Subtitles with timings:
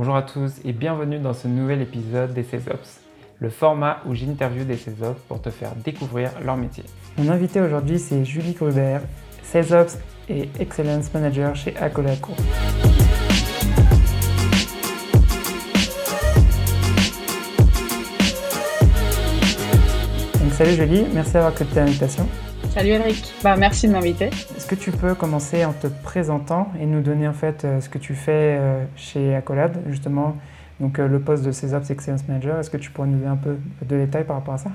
[0.00, 3.02] Bonjour à tous et bienvenue dans ce nouvel épisode des CESOPS,
[3.38, 6.84] le format où j'interviewe des CESOPS pour te faire découvrir leur métier.
[7.18, 9.00] Mon invité aujourd'hui c'est Julie Gruber,
[9.42, 9.98] CESOPS
[10.30, 11.72] et Excellence Manager chez.
[11.72, 11.92] Donc,
[20.56, 22.26] salut Julie, merci d'avoir accepté l'invitation.
[22.70, 24.26] Salut Eric, bah, merci de m'inviter.
[24.26, 27.88] Est-ce que tu peux commencer en te présentant et nous donner en fait euh, ce
[27.88, 30.36] que tu fais euh, chez Accolade, justement,
[30.78, 32.60] donc euh, le poste de CESOPS Excellence Manager.
[32.60, 34.70] Est-ce que tu pourrais nous donner un peu de détails par rapport à ça?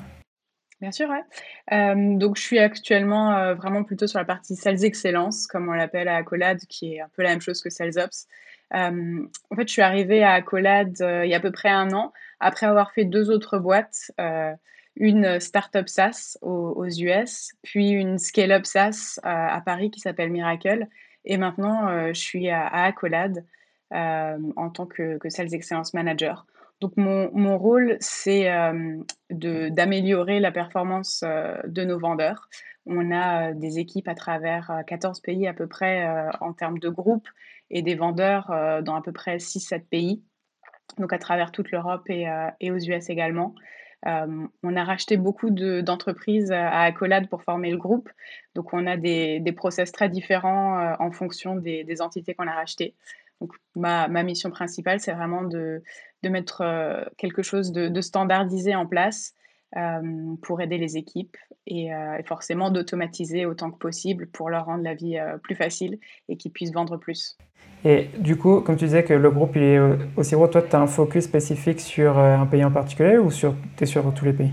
[0.81, 2.17] Bien sûr, ouais.
[2.17, 6.17] donc je suis actuellement vraiment plutôt sur la partie Sales Excellence, comme on l'appelle à
[6.17, 8.27] Accolade, qui est un peu la même chose que Sales Ops.
[8.71, 12.11] en fait, je suis arrivée à Accolade il y a à peu près un an,
[12.41, 14.11] après avoir fait deux autres boîtes
[14.97, 20.87] une startup SaaS aux, US, puis une scale-up SaaS à, Paris qui s'appelle Miracle.
[21.25, 23.45] Et maintenant, euh, je suis à, Accolade
[23.93, 26.45] euh, en tant que, Sales Excellence Manager.
[26.81, 28.97] Donc, mon, mon rôle, c'est euh,
[29.29, 32.49] d'améliorer la performance de nos vendeurs.
[32.85, 36.07] On a des équipes à travers 14 pays à peu près
[36.39, 37.27] en termes de groupes
[37.71, 38.47] et des vendeurs
[38.83, 40.21] dans à peu près 6-7 pays,
[40.99, 42.27] donc à travers toute l'Europe et,
[42.59, 43.55] et aux US également.
[44.07, 48.09] Euh, on a racheté beaucoup d'entreprises à Accolade pour former le groupe.
[48.53, 52.93] Donc, on a des, process très différents euh, en fonction des, entités qu'on a rachetées.
[53.41, 55.81] Donc, ma, mission principale, c'est vraiment de,
[56.23, 59.33] mettre euh, quelque chose de, standardisé en place
[60.41, 61.35] pour aider les équipes
[61.67, 66.37] et, et forcément d'automatiser autant que possible pour leur rendre la vie plus facile et
[66.37, 67.37] qu'ils puissent vendre plus.
[67.85, 69.79] Et du coup, comme tu disais que le groupe il est
[70.17, 73.29] aussi gros, toi, tu as un focus spécifique sur euh, un pays en particulier ou
[73.31, 73.47] tu
[73.79, 74.51] es sur tous les pays?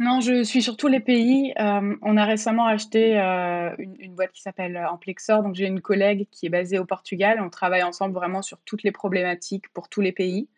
[0.00, 1.54] Non, je suis sur tous les pays.
[1.60, 5.42] Euh, on a récemment acheté euh, une, boîte qui s'appelle Amplexor.
[5.42, 7.40] Donc, j'ai une collègue qui est basée au Portugal.
[7.40, 10.48] On travaille ensemble vraiment sur toutes les problématiques pour tous les pays.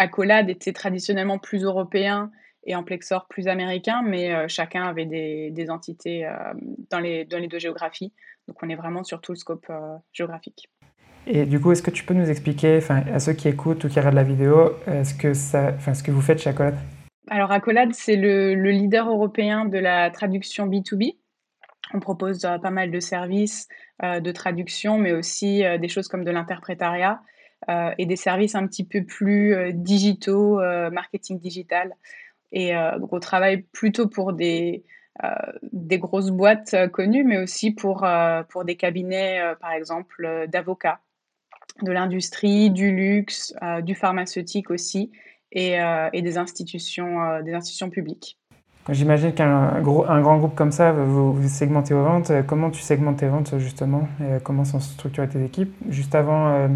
[0.00, 2.30] Accolade était traditionnellement plus européen
[2.64, 6.28] et Amplexor plus américain, mais chacun avait des, des entités
[6.90, 8.12] dans, les, dans les deux géographies.
[8.50, 10.68] Donc on est vraiment sur tout le scope euh, géographique.
[11.26, 14.00] Et du coup, est-ce que tu peux nous expliquer, à ceux qui écoutent ou qui
[14.00, 16.76] regardent la vidéo, ce que, ça, ce que vous faites chez Accolade?
[17.28, 21.16] Alors Accolade, c'est le, leader européen de la traduction B2B.
[21.94, 23.68] On propose euh, pas mal de services
[24.02, 27.20] euh, de traduction, mais aussi des choses comme de l'interprétariat
[27.68, 30.60] et des services un petit peu plus digitaux,
[30.90, 31.94] marketing digital.
[32.52, 34.84] Et donc on travaille plutôt pour des,
[35.24, 35.28] euh,
[35.72, 41.00] des grosses boîtes euh, connues, mais aussi pour, euh, pour des cabinets, par exemple, d'avocats,
[41.82, 45.10] de l'industrie, du luxe, du pharmaceutique aussi,
[45.52, 45.76] et,
[46.12, 48.38] et des, institutions, des institutions publiques.
[48.88, 52.32] J'imagine qu'un grand groupe comme ça, vous, vous, segmentez vos ventes.
[52.46, 54.08] Comment tu segmentes tes ventes justement
[54.42, 55.74] Comment sont structurées tes équipes?
[55.88, 56.68] Juste avant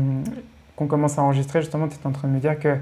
[0.77, 2.79] qu'on commence à enregistrer, justement, tu étais en train de me dire que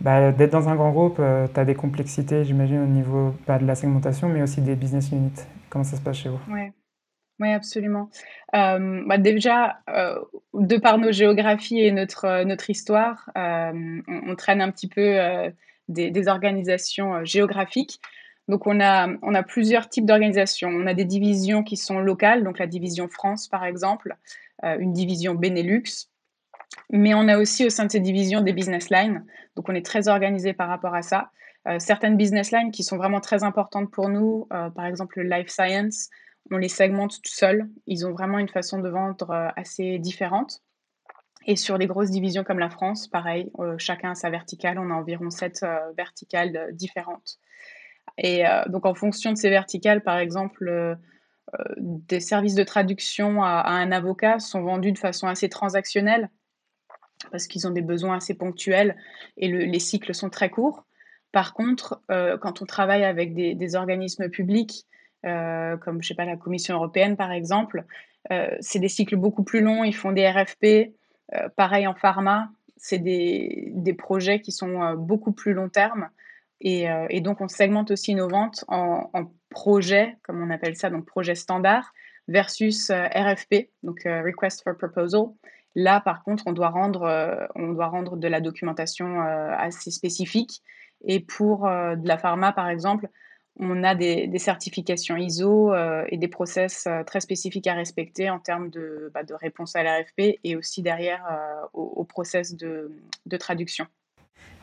[0.00, 3.58] bah, d'être dans un grand groupe, euh, tu as des complexités, j'imagine, au niveau bah,
[3.58, 5.42] de la segmentation, mais aussi des business units.
[5.68, 6.40] Comment ça se passe chez vous?
[6.48, 6.70] Oui,
[7.38, 8.08] ouais, absolument.
[8.54, 10.18] Euh, bah, déjà, euh,
[10.54, 15.18] de par nos géographies et notre, notre histoire, on, traîne un petit peu
[15.88, 18.00] des, des, organisations géographiques.
[18.48, 20.70] Donc, on a, on a plusieurs types d'organisations.
[20.70, 24.16] On a des divisions qui sont locales, donc la division France, par exemple,
[24.62, 26.09] une division Benelux,
[26.90, 29.24] mais on a aussi au sein de ces divisions des business lines.
[29.56, 31.30] Donc on est très organisé par rapport à ça.
[31.68, 35.28] Euh, certaines business lines qui sont vraiment très importantes pour nous, euh, par exemple le
[35.28, 36.08] life science,
[36.50, 37.68] on les segmente tout seul.
[37.86, 40.62] Ils ont vraiment une façon de vendre euh, assez différente.
[41.46, 44.78] Et sur les grosses divisions comme la France, pareil, chacun a sa verticale.
[44.78, 45.64] On a environ sept
[45.96, 47.38] verticales différentes.
[48.18, 50.98] Et donc en fonction de ces verticales, par exemple,
[51.78, 56.28] des services de traduction à, à un avocat sont vendus de façon assez transactionnelle
[57.30, 58.96] parce qu'ils ont des besoins assez ponctuels
[59.36, 60.84] et les cycles sont très courts.
[61.32, 64.86] Par contre, euh, quand on travaille avec des, organismes publics,
[65.26, 67.84] euh, comme je sais pas la Commission européenne par exemple,
[68.32, 69.84] euh, c'est des cycles beaucoup plus longs.
[69.84, 70.94] Ils font des RFP,
[71.56, 76.08] pareil en pharma, c'est des, projets qui sont beaucoup plus long terme.
[76.60, 76.88] Et,
[77.20, 81.34] donc on segmente aussi nos ventes en, en projets, comme on appelle ça, donc projet
[81.34, 81.92] standard
[82.26, 85.26] versus RFP, donc Request for Proposal.
[85.74, 89.90] Là, par contre, on doit rendre, euh, on doit rendre de la documentation euh, assez
[89.90, 90.62] spécifique.
[91.04, 93.08] Et pour euh, de la pharma, par exemple,
[93.58, 95.74] on a des, certifications ISO
[96.08, 100.56] et des process très spécifiques à respecter en termes de, bah, réponse à l'RFP et
[100.56, 101.22] aussi derrière
[101.74, 102.90] au, process de,
[103.38, 103.86] traduction.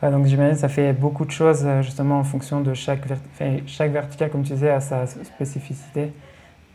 [0.02, 3.04] donc j'imagine ça fait beaucoup de choses justement en fonction de chaque,
[3.66, 6.12] chaque vertical, comme tu disais, à sa spécificité.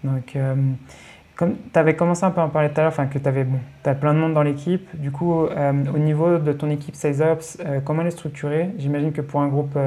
[0.03, 0.37] Donc,
[1.35, 3.43] Comme tu avais commencé un peu à en parler tout à l'heure, que tu avais
[3.43, 4.87] bon, as plein de monde dans l'équipe.
[4.99, 8.69] Du coup, au niveau de ton équipe SalesOps, comment elle est structurée?
[8.77, 9.77] J'imagine que pour un groupe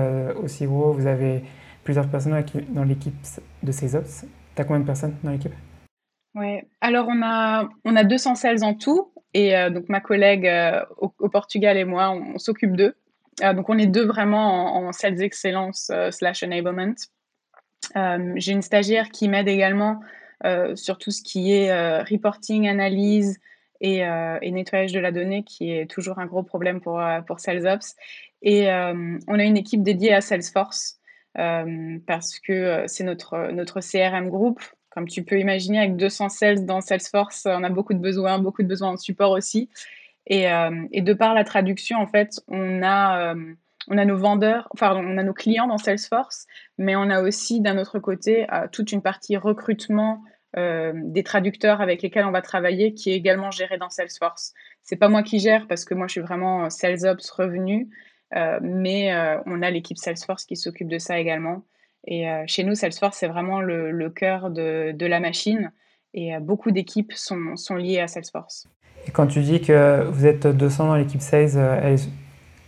[0.42, 1.44] aussi gros, vous avez
[1.84, 3.14] plusieurs personnes dans l'équipe
[3.62, 4.26] de SalesOps.
[4.56, 5.54] Tu as combien de personnes dans l'équipe?
[6.34, 9.12] Oui, alors on a, on a 200 sales en tout.
[9.32, 10.50] Et donc ma collègue
[10.96, 12.96] au, Portugal et moi, on, s'occupe d'eux.
[13.40, 16.94] donc on est deux vraiment en, en sales excellence slash enablement.
[18.34, 20.25] J'ai une stagiaire qui m'aide également euh,
[20.74, 23.38] sur tout ce qui est euh, reporting, analyse
[23.80, 27.40] et, euh, et, nettoyage de la donnée, qui est toujours un gros problème pour, pour
[27.40, 27.94] SalesOps.
[28.42, 31.00] Et on a une équipe dédiée à Salesforce.
[31.34, 34.62] parce que c'est notre, notre CRM groupe.
[34.90, 38.62] Comme tu peux imaginer, avec 200 sales dans Salesforce, on a beaucoup de besoins, beaucoup
[38.62, 39.68] de besoins en support aussi.
[40.26, 40.46] Et,
[40.92, 43.34] et de par la traduction, en fait, on a,
[43.88, 46.46] on a nos vendeurs, enfin, on a nos clients dans Salesforce,
[46.78, 50.22] mais on a aussi d'un autre côté euh, toute une partie recrutement
[50.56, 54.54] euh, des traducteurs avec lesquels on va travailler qui est également gérée dans Salesforce.
[54.82, 57.88] C'est pas moi qui gère parce que moi je suis vraiment euh, SalesOps revenu,
[58.60, 59.14] mais
[59.46, 61.62] on a l'équipe Salesforce qui s'occupe de ça également.
[62.08, 65.70] Et chez nous, Salesforce, c'est vraiment le, cœur de, la machine
[66.12, 68.66] et beaucoup d'équipes sont, sont, liées à Salesforce.
[69.06, 71.56] Et quand tu dis que vous êtes 200 dans l'équipe Sales,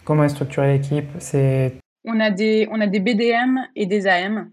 [0.08, 1.10] comment est structurée l'équipe?
[1.18, 1.74] C'est
[2.04, 4.50] on a des, on a des BDM et des AM.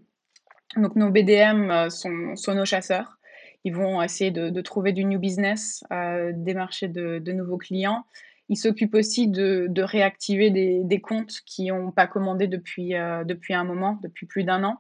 [0.75, 3.17] Donc nos BDM euh, sont, sont nos chasseurs.
[3.63, 8.05] Ils vont essayer de, trouver du new business, euh, démarcher de, de, nouveaux clients.
[8.49, 13.23] Ils s'occupent aussi de, de réactiver des, des, comptes qui n'ont pas commandé depuis, euh,
[13.23, 14.77] depuis un moment, depuis plus d'un an.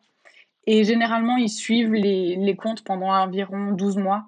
[0.67, 4.25] Et généralement, ils suivent les, les, comptes pendant environ 12 mois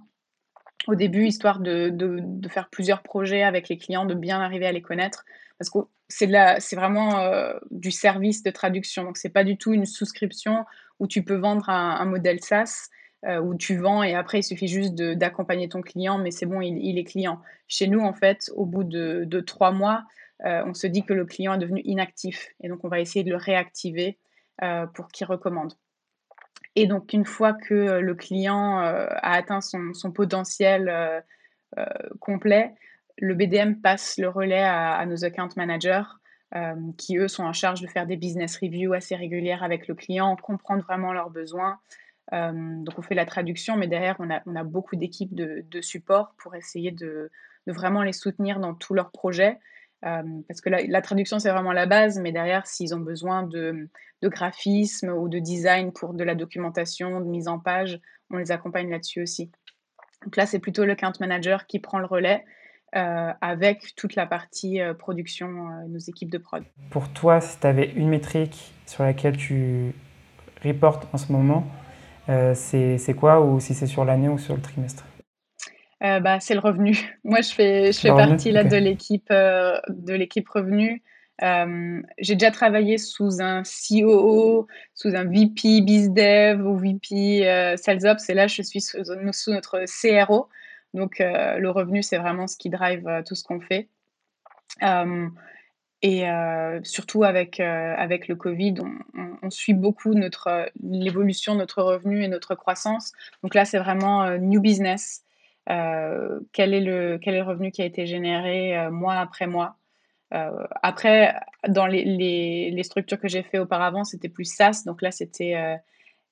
[0.88, 4.72] au début, histoire de, de, faire plusieurs projets avec les clients, de bien arriver à
[4.72, 5.26] les connaître.
[5.60, 9.04] Parce que c'est vraiment euh, du service de traduction.
[9.04, 10.66] Donc, c'est pas du tout une souscription
[11.00, 12.90] où tu peux vendre un, modèle SaaS
[13.26, 16.62] euh, où tu vends et après il suffit juste d'accompagner ton client, mais c'est bon,
[16.62, 17.40] il, est client.
[17.68, 20.04] Chez nous, en fait, au bout de, trois mois,
[20.46, 23.24] euh, on se dit que le client est devenu inactif et donc on va essayer
[23.24, 24.18] de le réactiver
[24.96, 25.74] pour qu'il recommande.
[26.76, 31.24] Et donc, une fois que le client a atteint son, son potentiel
[32.20, 32.74] complet,
[33.18, 36.04] le BDM passe le relais à, nos account managers
[36.56, 39.96] euh, qui, eux, sont en charge de faire des business reviews assez régulières avec le
[39.96, 41.80] client, comprendre vraiment leurs besoins.
[42.34, 46.56] Euh, donc, on fait la traduction, mais derrière, on a, beaucoup d'équipes de, support pour
[46.56, 47.32] essayer de,
[47.66, 49.60] vraiment les soutenir dans tous leurs projets.
[50.06, 53.90] Euh, parce que la, traduction, c'est vraiment la base, mais derrière, s'ils ont besoin de,
[54.22, 58.00] de, graphisme ou de design pour de la documentation, de mise en page,
[58.30, 59.52] on les accompagne là-dessus aussi.
[60.24, 62.46] Donc là, c'est plutôt le account manager qui prend le relais
[62.96, 66.64] euh, avec toute la partie euh, production, euh, nos équipes de prod.
[66.90, 69.94] Pour toi, si tu avais une métrique sur laquelle tu
[70.64, 71.68] reportes en ce moment,
[72.54, 75.06] c'est quoi ou si c'est sur l'année ou sur le trimestre?
[76.00, 76.98] Bah, c'est le revenu.
[77.26, 81.04] Moi, je fais, je fais partie là, de l'équipe de l'équipe revenu.
[81.42, 88.48] j'ai déjà travaillé sous un COO, sous un VP BizDev ou VP SalesOps, et là,
[88.48, 88.98] je suis sous,
[89.34, 90.48] sous notre CRO.
[90.94, 93.90] Donc, euh, le revenu, c'est vraiment ce qui drive euh, tout ce qu'on fait.
[94.84, 95.28] Euh,
[96.04, 96.26] et
[96.84, 98.76] surtout avec, avec le Covid,
[99.42, 103.14] on, suit beaucoup notre, l'évolution de notre revenu et notre croissance.
[103.42, 105.24] Donc là, c'est vraiment new business.
[105.66, 109.78] quel, est le, quel est le revenu qui a été généré mois après mois?
[110.30, 111.34] Après,
[111.68, 114.84] dans les, les, les structures que j'ai fait auparavant, c'était plus SaaS.
[114.86, 115.80] Donc là, c'était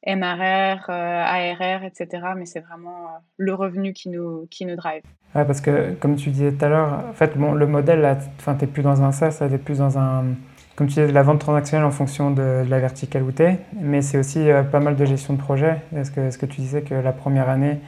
[0.07, 2.07] MRR, ARR, etc.
[2.37, 5.01] Mais c'est vraiment euh, le revenu qui nous, qui nous drive.
[5.33, 8.49] Ouais, parce que comme tu disais tout à l'heure, en fait, bon, le modèle, tu
[8.49, 10.25] n'es plus dans un SaaS, tu es plus dans un,
[10.75, 14.01] comme tu disais, la vente transactionnelle en fonction de, la verticale où tu es, mais
[14.01, 15.81] c'est aussi euh, pas mal de gestion de projet.
[15.95, 17.79] Est-ce que, est que tu disais que la première année,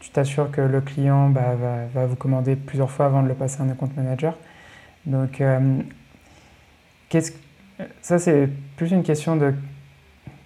[0.00, 3.34] tu t'assures que le client bah, va, va, vous commander plusieurs fois avant de le
[3.34, 4.36] passer à un compte manager?
[5.06, 5.80] Donc, euh,
[7.08, 7.32] qu'est-ce
[8.02, 9.54] ça, c'est plus une question de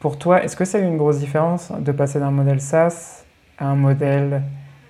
[0.04, 3.24] pour toi, est-ce que c'est une grosse différence de passer d'un modèle SaaS
[3.56, 4.42] à un modèle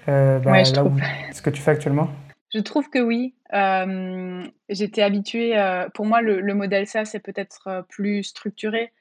[0.09, 2.09] euh, bah, ce que tu fais actuellement?
[2.53, 3.37] Je trouve que oui.
[3.53, 8.93] Euh, j'étais habituée, euh, pour moi, le, modèle SaaS est peut-être plus structuré.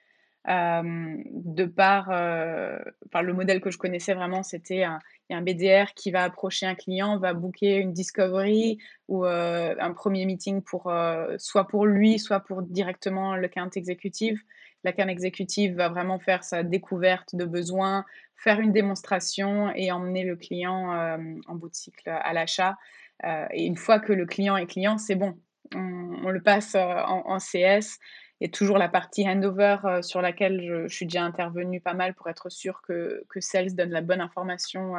[0.46, 5.00] de par, le modèle que je connaissais vraiment, c'était un,
[5.32, 8.78] un, BDR qui va approcher un client, va booker une discovery
[9.08, 10.94] ou un premier meeting pour
[11.40, 14.40] soit pour lui, soit pour directement le client exécutif
[14.84, 20.24] la cam exécutive va vraiment faire sa découverte de besoins, faire une démonstration et emmener
[20.24, 22.78] le client euh, en bout de cycle à l'achat.
[23.24, 25.38] Euh, et une fois que le client est client, c'est bon.
[25.74, 27.98] On, le passe euh, en, CS
[28.40, 32.14] Il y a toujours la partie handover sur laquelle je, suis déjà intervenue pas mal
[32.14, 34.94] pour être sûr que, que Sales donne la bonne information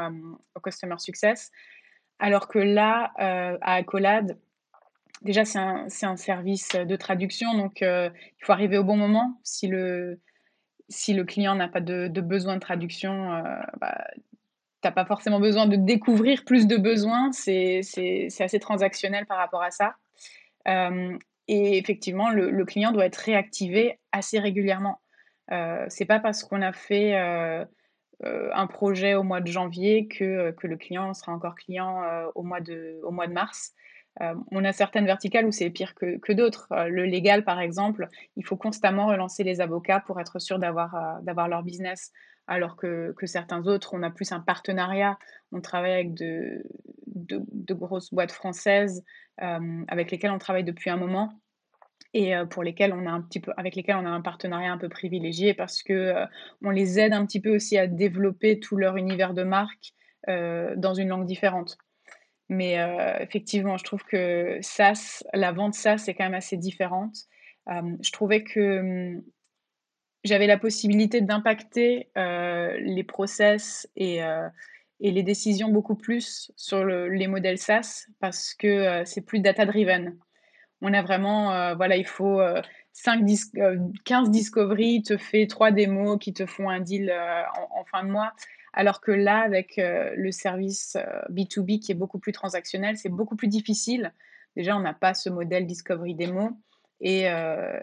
[0.55, 1.53] au Customer Success.
[2.19, 4.39] Alors que là, à Accolade,
[5.23, 9.41] déjà c'est un, service de traduction, donc il faut arriver au bon moment.
[9.43, 10.19] Si le,
[11.25, 13.31] client n'a pas de, besoin de traduction,
[13.81, 17.33] bah, tu n'as pas forcément besoin de découvrir plus de besoins.
[17.33, 17.81] C'est
[18.41, 19.95] assez transactionnel par rapport à ça.
[21.47, 25.01] Et effectivement, le, client doit être réactivé assez régulièrement.
[25.53, 27.65] Euh, c'est pas parce qu'on a fait euh,
[28.25, 32.29] euh, un projet au mois de janvier que, que le client sera encore client euh,
[32.35, 32.61] au, mois
[33.03, 33.75] au mois de mars.
[34.21, 36.69] On a certaines verticales où c'est pire que, d'autres.
[36.89, 41.49] le légal, par exemple, il faut constamment relancer les avocats pour être sûr d'avoir d'avoir
[41.49, 42.13] leur business.
[42.47, 45.19] Alors que, certains autres, on a plus un partenariat.
[45.53, 46.63] On travaille avec de,
[47.07, 49.03] de, grosses boîtes françaises
[49.43, 51.41] euh, avec lesquelles on travaille depuis un moment
[52.13, 54.71] et euh, pour lesquelles on a un petit peu, avec lesquelles on a un partenariat
[54.71, 56.27] un peu privilégié parce que euh,
[56.63, 59.93] on les aide un petit peu aussi à développer tout leur univers de marque
[60.27, 61.77] dans une langue différente.
[62.51, 62.77] Mais
[63.21, 67.17] effectivement, je trouve que SaaS, la vente SaaS est quand même assez différente.
[67.67, 68.81] je trouvais que
[69.15, 69.23] hum,
[70.25, 74.21] j'avais la possibilité d'impacter les process et
[75.01, 80.17] et les décisions beaucoup plus sur les modèles SaaS parce que euh, c'est plus data-driven.
[80.81, 82.41] On a vraiment, euh, voilà, il faut
[82.93, 83.23] 5
[83.57, 87.13] euh, 15 discovery, te fait 3 démos qui te font un deal
[87.71, 88.33] en, fin de mois.
[88.77, 90.97] Alors que là, avec le service
[91.31, 94.13] B2B qui est beaucoup plus transactionnel, c'est beaucoup plus difficile.
[94.57, 96.51] Déjà, on n'a pas ce modèle discovery démo.
[97.01, 97.27] Et,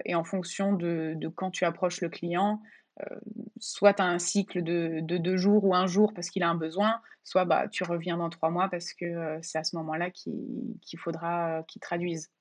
[0.06, 2.62] et en fonction de, quand tu approches le client,
[3.00, 3.16] euh,
[3.60, 6.56] soit tu as un cycle de, deux jours ou un jour parce qu'il a un
[6.56, 10.10] besoin, soit bah, tu reviens dans trois mois parce que euh, c'est à ce moment-là
[10.12, 12.32] qu'il faudra euh, qu'il traduise.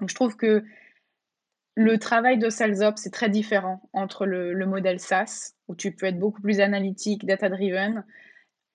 [0.00, 0.64] Donc je trouve que
[1.74, 6.18] le travail de SalesOps, c'est très différent entre le, modèle SaaS, où tu peux être
[6.18, 8.04] beaucoup plus analytique, data-driven,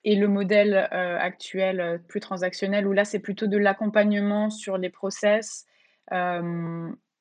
[0.04, 5.66] et le modèle actuel plus transactionnel, où là, c'est plutôt de l'accompagnement sur les process,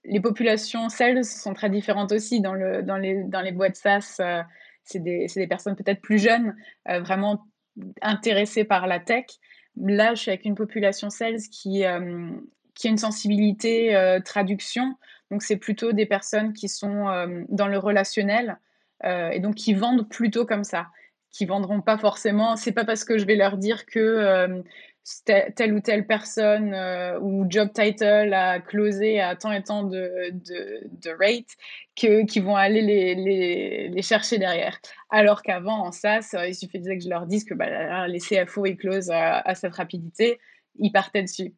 [0.07, 2.41] les populations sales sont très différentes aussi.
[2.41, 4.41] Dans, le, dans, les, dans les boîtes SaaS, euh,
[4.83, 6.55] c'est des, des, personnes peut-être plus jeunes,
[6.89, 7.45] euh, vraiment
[8.01, 9.25] intéressées par la tech.
[9.75, 12.31] Là, je suis avec une population sales qui, euh,
[12.73, 14.95] qui a une sensibilité traduction.
[15.31, 17.05] Donc, c'est plutôt des personnes qui sont
[17.49, 18.57] dans le relationnel
[19.03, 20.87] et donc qui vendent plutôt comme ça
[21.29, 22.55] qui vendront pas forcément.
[22.55, 24.63] C'est pas parce que je vais leur dire que
[25.55, 30.31] telle ou telle personne euh, ou job title a closé à tant et tant de,
[30.31, 31.55] de, rate
[31.95, 34.79] que, qui vont aller les, les, les chercher derrière.
[35.09, 38.77] Alors qu'avant, en SaaS, il suffisait que je leur dise que bah, les CFO ils
[38.77, 40.39] closent à, cette rapidité,
[40.77, 41.53] ils partaient dessus.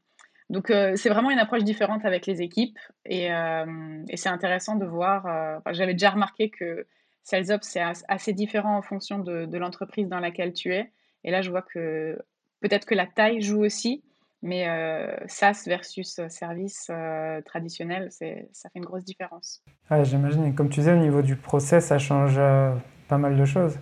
[0.49, 4.85] Donc euh, c'est vraiment une approche différente avec les équipes et, euh, c'est intéressant de
[4.85, 5.61] voir.
[5.71, 6.87] J'avais déjà remarqué que
[7.23, 10.91] SalesOps c'est assez différent en fonction de, l'entreprise dans laquelle tu es.
[11.23, 12.17] Et là, je vois que
[12.61, 14.03] Peut-être que la taille joue aussi,
[14.41, 19.61] mais euh, SaaS versus service euh, traditionnel, ça fait une grosse différence.
[20.03, 20.53] J'imagine.
[20.55, 22.73] Comme tu disais, au niveau du process, ça change euh,
[23.07, 23.79] pas mal de choses.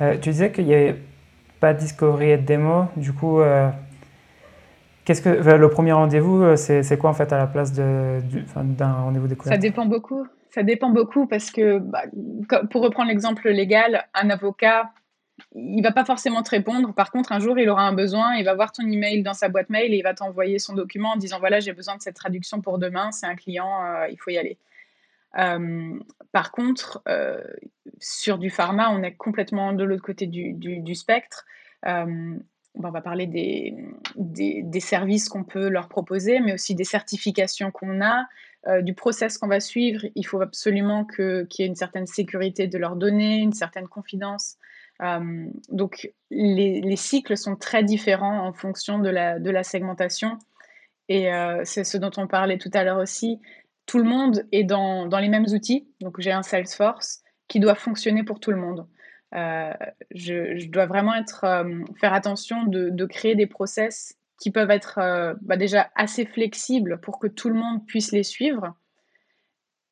[0.00, 0.98] Euh, tu disais qu'il n'y avait
[1.60, 2.86] pas de discovery et de démo.
[2.96, 3.40] Du coup,
[5.06, 8.20] qu'est-ce que le premier rendez-vous, c'est quoi en fait à la place d'un
[8.92, 10.26] rendez-vous découverte Ça dépend beaucoup.
[10.50, 12.02] Ça dépend beaucoup parce que, bah,
[12.70, 14.90] pour reprendre l'exemple légal, un avocat
[15.54, 16.94] il va pas forcément te répondre.
[16.94, 19.48] Par contre, un jour, il aura un besoin, il va voir ton email dans sa
[19.48, 22.16] boîte mail et il va t'envoyer son document en disant voilà, j'ai besoin de cette
[22.16, 24.58] traduction pour demain, c'est un client, euh, il faut y aller.
[25.38, 25.98] Euh,
[26.32, 27.42] par contre, euh,
[28.00, 31.44] sur du pharma, on est complètement de l'autre côté du, spectre.
[32.76, 38.26] On va parler des, services qu'on peut leur proposer, mais aussi des certifications qu'on a,
[38.82, 40.02] du process qu'on va suivre.
[40.14, 44.56] Il faut absolument qu'il y ait une certaine sécurité de leurs données, une certaine confidence.
[45.02, 50.38] Euh, donc les, cycles sont très différents en fonction de la, de la segmentation.
[51.08, 53.40] Et euh, c'est ce dont on parlait tout à l'heure aussi.
[53.86, 55.88] Tout le monde est dans, dans les mêmes outils.
[56.00, 58.86] Donc j'ai un Salesforce qui doit fonctionner pour tout le monde.
[59.34, 59.72] Euh,
[60.14, 61.44] je, dois vraiment être,
[62.00, 67.26] faire attention de, créer des process qui peuvent être bah déjà assez flexibles pour que
[67.26, 68.74] tout le monde puisse les suivre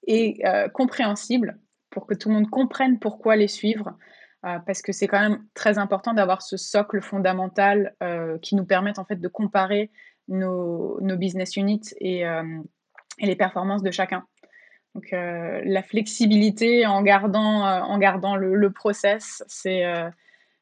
[0.07, 0.43] et
[0.75, 1.59] compréhensibles
[1.91, 3.97] pour que tout le monde comprenne pourquoi les suivre.
[4.45, 8.67] Euh, parce que c'est quand même très important d'avoir ce socle fondamental euh, qui nous
[8.67, 9.91] permette en fait de comparer
[10.29, 12.43] nos, business units euh,
[13.19, 14.25] et, les performances de chacun.
[14.95, 19.85] Donc la flexibilité en gardant, en gardant le, le process, c'est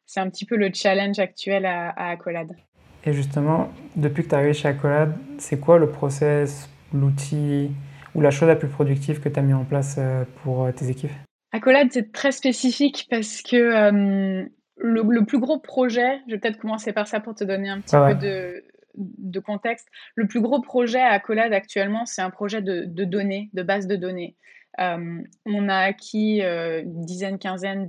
[0.06, 2.56] c'est un petit peu le challenge actuel à, à Accolade.
[3.04, 7.70] Et justement, depuis que tu es arrivé chez Accolade, c'est quoi le process, l'outil
[8.14, 9.98] ou la chose la plus productive que tu as mis en place
[10.42, 11.12] pour tes équipes?
[11.52, 17.06] Accolade, c'est très spécifique parce que le, plus gros projet, je vais peut-être commencer par
[17.06, 18.64] ça pour te donner un petit peu de,
[18.96, 19.88] de, contexte.
[20.14, 23.96] Le plus gros projet à Accolade actuellement, c'est un projet de, données, de base de
[23.96, 24.36] données.
[24.80, 27.88] Euh, on a acquis euh, une dizaine, quinzaine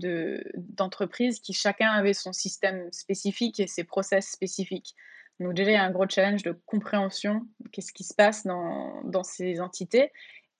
[0.56, 4.96] d'entreprises qui chacun avait son système spécifique et ses process spécifiques.
[5.40, 9.02] Donc déjà, il y a un gros challenge de compréhension, qu'est-ce qui se passe dans,
[9.04, 10.12] dans ces entités,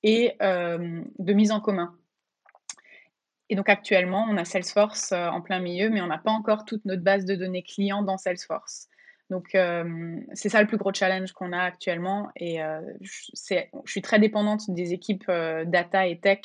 [0.02, 1.96] et euh, de mise en commun.
[3.50, 6.86] Et donc actuellement, on a Salesforce en plein milieu, mais on n'a pas encore toute
[6.86, 8.88] notre base de données clients dans Salesforce.
[9.30, 12.30] Donc, euh, c'est ça le plus gros challenge qu'on a actuellement.
[12.36, 16.40] Et euh, je, suis très dépendante des équipes euh, data et tech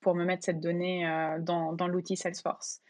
[0.00, 1.06] pour me mettre cette donnée
[1.40, 2.82] dans, dans l'outil Salesforce.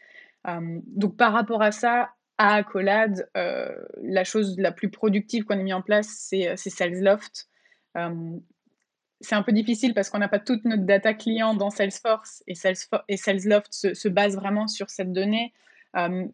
[0.45, 5.71] donc, par rapport à ça, à Accolade, la chose la plus productive qu'on ait mis
[5.71, 7.47] en place, c'est Salesloft.
[7.95, 12.55] c'est un peu difficile parce qu'on n'a pas toute notre data client dans Salesforce et,
[12.55, 15.53] Salesforce, Salesloft se, se, base vraiment sur cette donnée.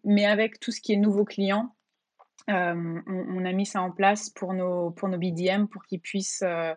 [0.04, 1.76] mais avec tout ce qui est nouveau client,
[2.50, 6.44] euh, on, a mis ça en place pour nos, pour nos BDM pour qu'ils puissent
[6.44, 6.74] euh,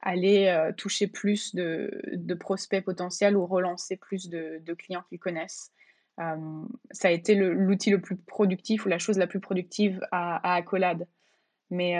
[0.00, 5.72] aller euh, toucher plus de, prospects potentiels ou relancer plus de, clients qu'ils connaissent.
[6.18, 11.06] ça a été l'outil le, plus productif ou la chose la plus productive à, Accolade.
[11.70, 11.98] Mais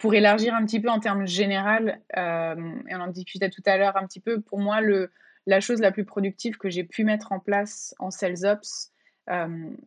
[0.00, 3.96] pour élargir un petit peu en termes général, et on en discutait tout à l'heure
[3.96, 5.10] un petit peu, pour moi, le,
[5.46, 8.93] la chose la plus productive que j'ai pu mettre en place en SalesOps, euh,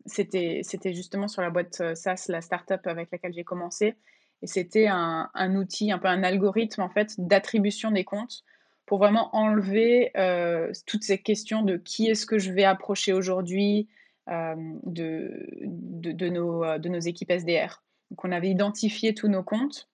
[0.06, 3.96] c'était justement sur la boîte euh, SaaS, la startup avec laquelle j'ai commencé.
[4.42, 8.44] Et c'était un, outil, un peu un algorithme en fait d'attribution des comptes
[8.86, 13.88] pour vraiment enlever euh, toutes ces questions de qui est-ce que je vais approcher aujourd'hui
[14.28, 17.82] de, de, nos, de nos équipes SDR.
[18.12, 19.90] Donc on avait identifié tous nos comptes.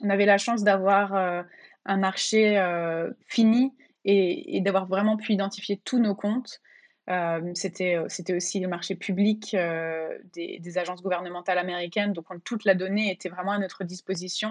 [0.00, 1.14] On avait la chance d'avoir
[1.84, 2.58] un marché
[3.28, 6.80] fini et d'avoir vraiment pu identifier tous nos comptes euh,
[7.54, 12.74] c'était, euh, c'était aussi le marché public euh, des, agences gouvernementales américaines, donc toute la
[12.74, 14.50] donnée était vraiment à notre disposition.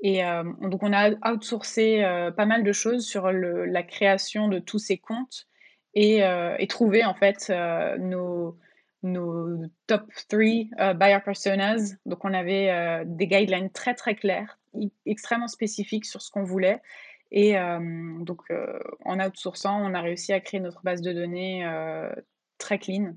[0.00, 0.20] Et
[0.60, 2.02] donc on a outsourcé
[2.36, 5.48] pas mal de choses sur la création de tous ces comptes
[5.94, 7.50] et, et trouvé en fait
[7.98, 8.58] nos,
[9.02, 11.96] nos top 3 buyer personas.
[12.04, 14.58] Donc on avait des guidelines très très claires,
[15.06, 16.82] extrêmement spécifiques sur ce qu'on voulait.
[17.30, 17.78] Et euh,
[18.20, 22.10] donc, euh, en outsourçant, on a réussi à créer notre base de données euh,
[22.58, 23.14] très clean.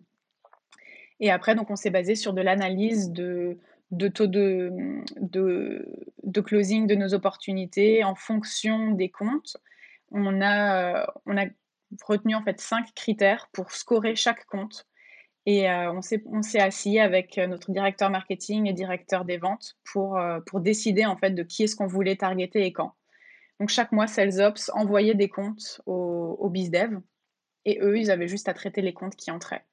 [1.19, 3.57] Et après, donc, on s'est basé sur de l'analyse de,
[3.91, 4.71] de taux de,
[5.21, 9.57] de, closing de nos opportunités en fonction des comptes.
[10.11, 11.45] On a, on a
[12.03, 14.87] retenu en fait cinq critères pour scorer chaque compte.
[15.45, 21.05] Et on s'est assis avec notre directeur marketing et directeur des ventes pour, pour décider
[21.05, 22.93] en fait de qui est-ce qu'on voulait targeter et quand.
[23.59, 26.99] Donc chaque mois, SalesOps envoyait des comptes aux, aux BizDev
[27.65, 29.65] et eux, ils avaient juste à traiter les comptes qui entraient.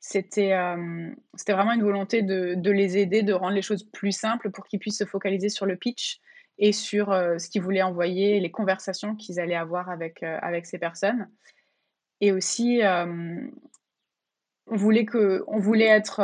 [0.00, 1.10] C'était euh,
[1.48, 4.98] vraiment une volonté de, les aider, de rendre les choses plus simples pour qu'ils puissent
[4.98, 6.20] se focaliser sur le pitch
[6.58, 10.66] et sur euh, ce qu'ils voulaient envoyer, les conversations qu'ils allaient avoir avec, euh, avec
[10.66, 11.28] ces personnes.
[12.20, 12.80] Et aussi,
[14.66, 16.20] on voulait que, on voulait être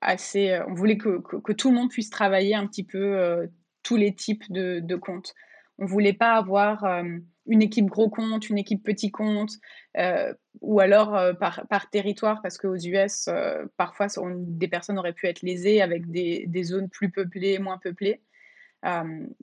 [0.00, 3.48] assez, on voulait que, que, tout le monde puisse travailler un petit peu
[3.84, 5.34] tous les types de, de comptes.
[5.78, 7.04] On voulait pas avoir euh,
[7.46, 9.52] une équipe gros compte, une équipe petit compte,
[9.96, 13.28] euh, ou alors euh, par, territoire, parce qu'aux US,
[13.76, 18.20] parfois, des personnes auraient pu être lésées avec des, zones plus peuplées, moins peuplées.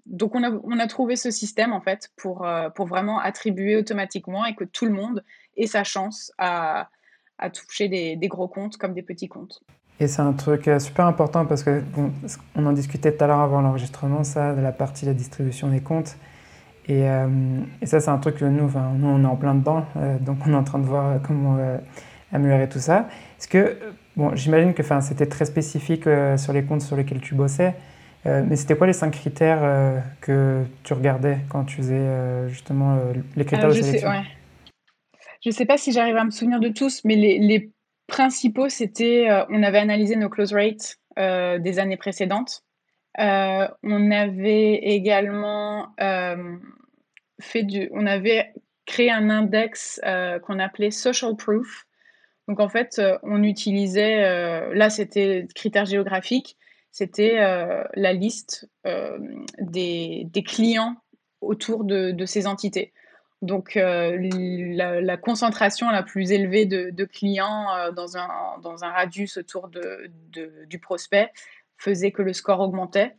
[0.05, 2.45] donc, on a, trouvé ce système, en fait, pour,
[2.79, 5.23] vraiment attribuer automatiquement et que tout le monde
[5.55, 6.89] ait sa chance à,
[7.53, 9.61] toucher des, des, gros comptes comme des petits comptes.
[9.99, 11.81] Et c'est un truc super important parce que
[12.55, 15.69] on en discutait tout à l'heure avant l'enregistrement, ça, de la partie de la distribution
[15.69, 16.17] des comptes.
[16.87, 17.27] Et, euh,
[17.81, 20.37] et ça, c'est un truc que nous, nous, on est en plein dedans, euh, donc
[20.45, 21.77] on est en train de voir comment euh,
[22.31, 23.07] améliorer tout ça.
[23.39, 23.77] Est-ce que,
[24.15, 27.73] bon, j'imagine que c'était très spécifique sur les comptes sur lesquels tu bossais,
[28.25, 32.99] mais c'était quoi les cinq critères que tu regardais quand tu faisais justement
[33.35, 34.11] les critères de sélection?
[35.41, 37.71] Je ne sais pas si j'arrive à me souvenir de tous, mais les, les
[38.07, 42.65] principaux, c'était, on avait analysé nos close rates des années précédentes.
[43.19, 46.57] Euh, on avait également euh,
[47.39, 48.53] fait du, on avait
[48.85, 51.85] créé un index euh, qu'on appelait social proof.
[52.47, 54.21] Donc en fait, on utilisait,
[54.75, 56.57] là c'était critères géographiques,
[56.91, 58.69] c'était la liste
[59.57, 60.95] des, clients
[61.41, 62.93] autour de, ces entités.
[63.45, 70.11] Donc la, concentration la plus élevée de, clients dans, un, dans un radius autour de,
[70.65, 71.31] du prospect
[71.77, 73.15] faisait que le score augmentait.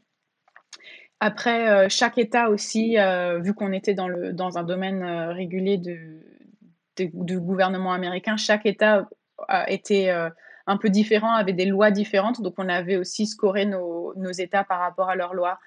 [1.20, 2.96] Après, chaque État aussi,
[3.40, 9.08] vu qu'on était dans, le, dans un domaine régulier du gouvernement américain, chaque État
[9.68, 10.10] était
[10.66, 12.42] un peu différent, avait des lois différentes.
[12.42, 15.58] Donc, on avait aussi scoré nos, nos États par rapport à leurs lois.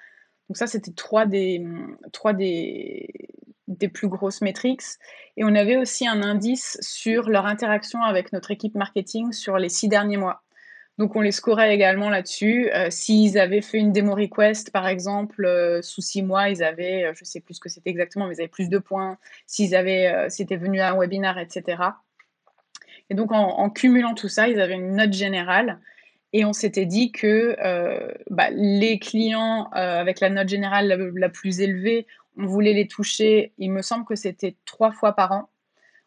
[0.49, 1.65] Donc, ça, c'était trois des,
[2.11, 3.07] trois des,
[3.69, 4.83] des plus grosses métriques.
[5.37, 9.69] Et on avait aussi un indice sur leur interaction avec notre équipe marketing sur les
[9.69, 10.43] six derniers mois.
[10.99, 12.69] Donc on les scorait également là-dessus.
[12.73, 17.05] Euh, s'ils avaient fait une démo request, par exemple, euh, sous six mois, ils avaient,
[17.05, 19.17] euh, je sais plus ce que c'était exactement, mais ils avaient plus de points.
[19.47, 21.81] S'ils avaient, c'était venu à un webinaire, etc.
[23.09, 25.79] Et donc en, cumulant tout ça, ils avaient une note générale.
[26.33, 27.55] Et on s'était dit que
[28.29, 33.53] bah, les clients avec la note générale la, plus élevée, on voulait les toucher.
[33.57, 35.49] Il me semble que c'était trois fois par an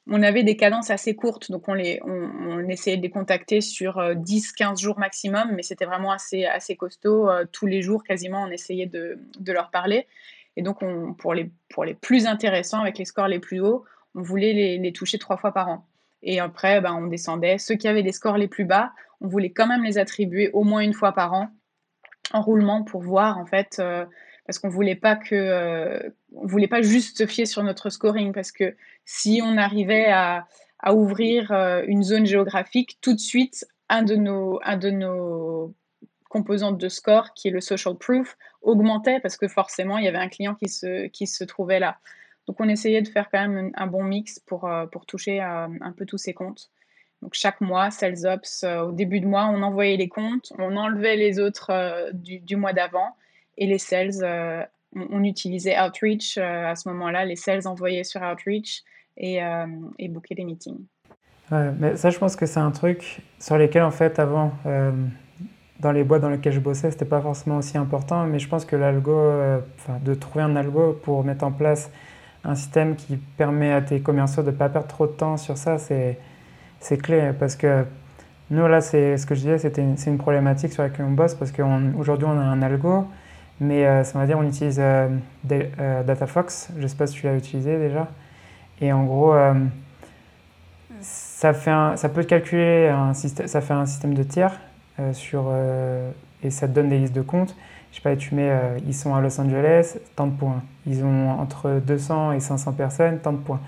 [0.08, 3.98] on avait des cadences assez courtes, donc on, les, on, essayait de les contacter sur
[3.98, 7.30] 10-15 euh, jours maximum, mais c'était vraiment assez, assez costaud.
[7.30, 10.06] Euh, tous les jours, quasiment, on essayait de, leur parler.
[10.56, 13.84] Et donc, on, pour, les, pour les plus intéressants, avec les scores les plus hauts,
[14.14, 15.86] on voulait les, toucher trois fois par an.
[16.22, 17.58] Et après, ben, on descendait.
[17.58, 20.64] Ceux qui avaient les scores les plus bas, on voulait quand même les attribuer au
[20.64, 21.48] moins une fois par an
[22.32, 24.04] en roulement pour voir, en fait, euh,
[24.46, 28.32] parce qu'on voulait pas que euh, on voulait pas juste se fier sur notre scoring
[28.32, 28.74] parce que
[29.04, 30.46] si on arrivait à,
[30.92, 35.74] ouvrir euh, une zone géographique tout de suite un de nos un de nos
[36.28, 40.18] composantes de score qui est le social proof augmentait parce que forcément il y avait
[40.18, 41.98] un client qui se qui se trouvait là.
[42.48, 45.92] Donc on essayait de faire quand même un, bon mix pour euh, pour toucher un
[45.96, 46.70] peu tous ces comptes.
[47.20, 51.14] Donc chaque mois, Sales Ops, au début de mois, on envoyait les comptes, on enlevait
[51.14, 53.14] les autres du, du, mois d'avant
[53.62, 54.64] et les sales, euh,
[54.96, 57.24] on, utilisait Outreach euh, à ce moment-là.
[57.24, 58.82] Les sales envoyaient sur Outreach
[59.16, 59.66] et, euh,
[60.00, 60.84] et bookaient des meetings.
[61.52, 64.52] Ouais, mais ça, je pense que c'est un truc sur lequel, en fait, avant,
[65.80, 68.64] dans les boîtes dans lesquelles je bossais, c'était pas forcément aussi important, mais je pense
[68.64, 69.30] que l'algo,
[69.76, 71.90] enfin, de trouver un algo pour mettre en place
[72.44, 75.58] un système qui permet à tes commerciaux de ne pas perdre trop de temps sur
[75.58, 76.18] ça, c'est,
[76.80, 77.84] c'est clé parce que
[78.50, 81.34] nous, là, c'est ce que je disais, c'était c'est une problématique sur laquelle on bosse
[81.34, 83.06] parce qu'aujourd'hui, on, a un algo,
[83.62, 85.08] mais euh, ça veut dire on utilise euh,
[85.52, 88.08] euh, DataFox, je ne sais pas si tu l'as utilisé déjà.
[88.80, 89.32] Et en gros,
[91.00, 94.58] ça, fait ça peut calculer ça fait un système de tiers
[95.12, 95.52] sur,
[96.42, 97.54] et ça te donne des listes de comptes.
[97.92, 98.50] Je sais pas, tu mets,
[98.84, 100.62] ils sont à Los Angeles, tant de points.
[100.84, 103.60] Ils ont entre 200 et 500 personnes, tant de points.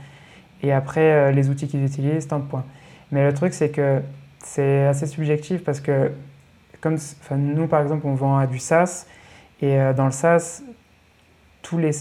[0.64, 2.64] Et après, les outils qu'ils utilisent, tant de points.
[3.12, 4.00] Mais le truc, c'est que
[4.42, 6.10] c'est assez subjectif parce que,
[6.80, 6.96] comme
[7.36, 9.06] nous, par exemple, on vend à du SaaS,
[9.64, 10.62] et euh, dans le SaaS,
[11.62, 11.92] tous les,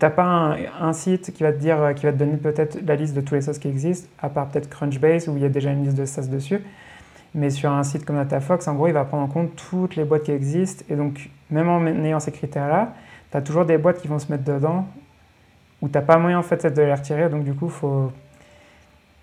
[0.00, 2.96] n'as pas un, site qui va te dire, euh, qui va te donner peut-être la
[2.96, 5.50] liste de tous les SaaS qui existent, à part peut-être Crunchbase où il y a
[5.50, 6.60] déjà une liste de SaaS dessus.
[7.34, 10.04] Mais sur un site comme DataFox, en gros, il va prendre en compte toutes les
[10.04, 10.86] boîtes qui existent.
[10.88, 12.94] Et donc, même en ayant ces critères-là,
[13.30, 14.86] tu as toujours des boîtes qui vont se mettre dedans
[15.82, 17.28] où tu n'as pas moyen en fait de les retirer.
[17.28, 18.10] Donc, du coup, faut,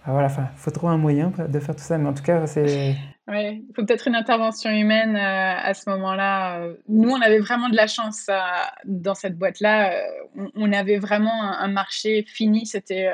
[0.05, 1.97] voilà, faut trouver un moyen de faire tout ça.
[1.97, 2.95] Mais en tout cas, c'est.
[3.29, 6.65] Oui, il faut peut-être une intervention humaine euh, à ce moment-là.
[6.87, 8.39] Nous, on avait vraiment de la chance euh,
[8.85, 9.91] dans cette boîte-là.
[9.93, 12.65] Euh, on, avait vraiment un, marché fini.
[12.65, 13.11] C'était,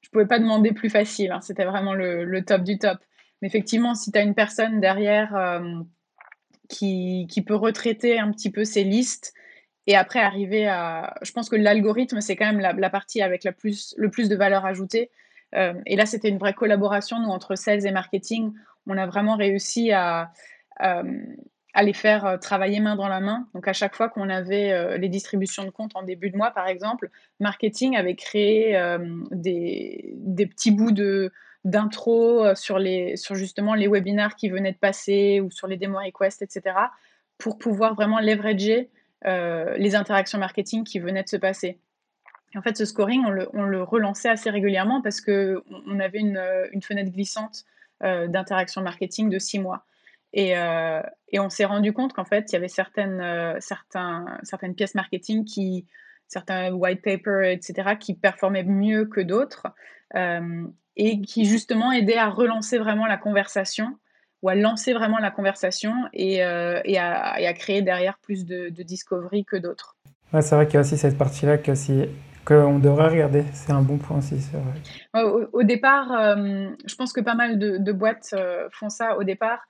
[0.00, 1.32] je pouvais pas demander plus facile.
[1.32, 1.40] Hein.
[1.40, 2.98] C'était vraiment le, top du top.
[3.40, 5.60] Mais effectivement, si tu as une personne derrière
[6.68, 9.34] qui, qui, peut retraiter un petit peu ses listes
[9.88, 13.42] et après arriver à, je pense que l'algorithme c'est quand même la, la, partie avec
[13.42, 15.10] la plus, le plus de valeur ajoutée.
[15.54, 18.52] Et là, c'était une vraie collaboration nous entre sales et marketing
[18.86, 20.32] on a vraiment réussi à,
[21.80, 23.48] les faire euh, travailler main dans la main.
[23.54, 26.50] Donc à chaque fois qu'on avait euh, les distributions de comptes en début de mois,
[26.50, 27.10] par exemple,
[27.40, 28.78] marketing avait créé
[29.30, 31.32] des, petits bouts de
[31.64, 35.98] d'intro sur les sur justement les webinaires qui venaient de passer ou sur les demo
[35.98, 36.74] requests, etc.
[37.38, 38.90] pour pouvoir vraiment leverager
[39.26, 41.78] euh, les interactions marketing qui venaient de se passer.
[42.56, 46.82] En fait, ce scoring, on le, relançait assez régulièrement parce qu'on on avait une, une,
[46.82, 47.64] fenêtre glissante
[48.02, 49.84] euh, d'interaction marketing de six mois.
[50.34, 53.58] Et, euh, et on s'est rendu compte qu'en fait, il y avait certaines, euh,
[54.76, 55.44] pièces marketing
[56.26, 59.66] certains white papers, etc., qui performaient mieux que d'autres
[60.94, 63.96] et qui justement aidaient à relancer vraiment la conversation
[64.42, 66.42] ou à lancer vraiment la conversation et, et,
[66.98, 69.96] à, et à, créer derrière plus de, de discovery que d'autres.
[70.32, 72.08] Ouais, c'est vrai qu'il y a aussi cette partie-là que si
[72.44, 73.44] qu'on devrait regarder.
[73.52, 74.36] C'est un bon point aussi.
[75.14, 79.60] Au, départ, euh, je pense que pas mal de, boîtes euh, font ça au départ.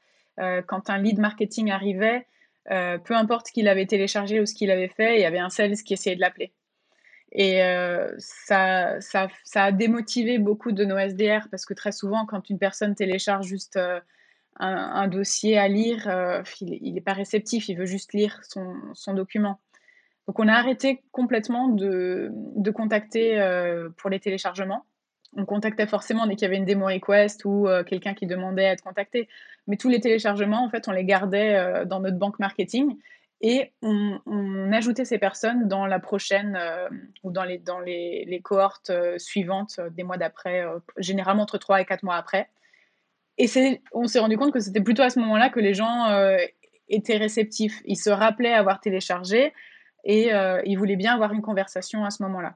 [0.40, 2.26] Euh, quand un lead marketing arrivait,
[2.66, 5.74] peu importe qu'il avait téléchargé ou ce qu'il avait fait, il y avait un sales
[5.74, 6.52] qui essayait de l'appeler.
[7.32, 7.60] Et
[8.18, 12.58] ça, ça, ça, a démotivé beaucoup de nos SDR parce que très souvent, quand une
[12.58, 13.80] personne télécharge juste
[14.60, 16.08] un, dossier à lire,
[16.60, 19.58] il n'est pas réceptif, il veut juste lire son, son, document.
[20.26, 23.38] Donc on a arrêté complètement de, de contacter
[23.96, 24.84] pour les téléchargements
[25.36, 28.66] on contactait forcément dès qu'il y avait une démo request ou euh, quelqu'un qui demandait
[28.66, 29.28] à être contacté.
[29.66, 32.98] Mais tous les téléchargements, en fait, on les gardait euh, dans notre banque marketing
[33.40, 34.20] et on,
[34.72, 36.88] ajoutait ces personnes dans la prochaine euh,
[37.22, 40.64] ou dans les, dans les, cohortes suivantes des mois d'après,
[40.96, 42.48] généralement entre 3 et 4 mois après.
[43.38, 43.46] Et
[43.92, 46.06] on s'est rendu compte que c'était plutôt à ce moment-là que les gens
[46.88, 47.82] étaient réceptifs.
[47.84, 49.52] Ils se rappelaient avoir téléchargé
[50.04, 50.30] et
[50.64, 52.54] ils voulaient bien avoir une conversation à ce moment-là.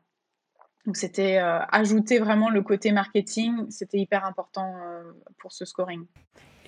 [0.86, 5.02] Donc c'était euh, ajouter vraiment le côté marketing, c'était hyper important euh,
[5.38, 6.04] pour ce scoring.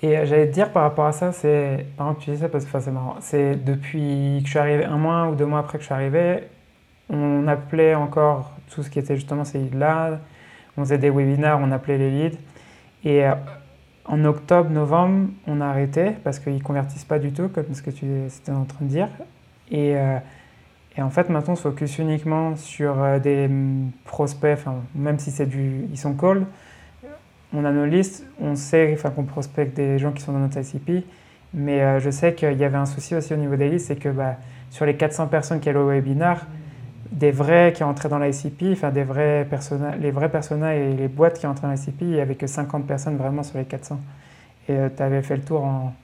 [0.03, 2.49] Et euh, j'allais te dire par rapport à ça, c'est par exemple tu dis ça
[2.49, 5.61] parce que c'est marrant, c'est depuis que je suis arrivé un mois ou deux mois
[5.61, 6.49] après que je suis arrivé,
[7.09, 10.19] on appelait encore tout ce qui était justement ces leads-là,
[10.77, 12.39] on faisait des webinaires, on appelait les leads.
[13.05, 13.25] Et
[14.05, 17.83] en octobre, novembre, on a arrêté parce qu'ils ne convertissent pas du tout, comme ce
[17.83, 19.09] que tu étais en train de dire.
[19.71, 19.97] Et
[20.99, 24.59] et en fait, maintenant, on se focus uniquement sur euh, des mm, prospects,
[24.97, 26.45] même si c'est du, ils sont call,
[27.55, 31.07] on a nos listes, on sait qu'on prospecte des gens qui sont dans notre ICP,
[31.55, 33.97] mais euh, je sais qu'il y avait un souci aussi au niveau des listes, c'est
[33.97, 34.37] que bah,
[34.71, 36.47] sur les 400 personnes qui allaient au webinar,
[37.13, 41.09] des vrais qui entraient dans l'ICP, enfin des vrais persona, les vrais personas et les
[41.09, 44.01] boîtes qui entraient dans l'ICP, il n'y avait que 50 personnes vraiment sur les 400.
[44.69, 45.95] Et euh, tu avais fait le tour en,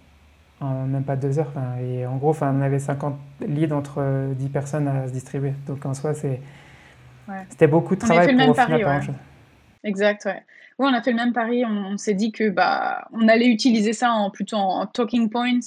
[0.87, 1.53] même pas deux heures.
[1.83, 5.55] Et en gros, on avait 50 leads entre 10 personnes à se distribuer.
[5.66, 6.40] Donc en soi, c'est,
[7.50, 8.83] c'était beaucoup de travail pour le même pari,
[9.85, 10.42] Exact, ouais.
[10.79, 11.64] Oui, on a fait le même pari.
[11.64, 15.61] On, s'est dit que bah, on allait utiliser ça en, plutôt en, talking points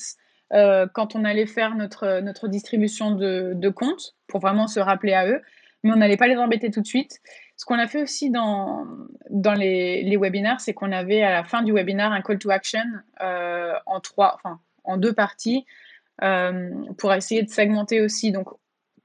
[0.54, 5.14] euh, quand on allait faire notre, notre distribution de, de comptes pour vraiment se rappeler
[5.14, 5.42] à eux.
[5.84, 7.20] Mais on n'allait pas les embêter tout de suite.
[7.56, 8.86] Ce qu'on a fait aussi dans,
[9.30, 12.50] dans les, les webinaires, c'est qu'on avait à la fin du webinaire un call to
[12.50, 12.84] action
[13.22, 15.66] euh, en trois, enfin en deux parties
[16.24, 18.32] euh, pour essayer de segmenter aussi.
[18.32, 18.48] Donc,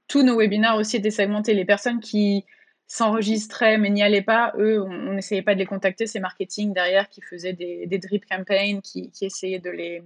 [0.07, 1.53] tous nos webinaires aussi étaient segmentés.
[1.53, 2.45] Les personnes qui
[2.87, 6.07] s'enregistraient mais n'y allaient pas, eux, on n'essayait pas de les contacter.
[6.07, 10.03] C'est marketing derrière qui faisait des, drip campaigns, qui, qui essayaient de les,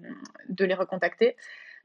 [0.49, 1.35] de les recontacter.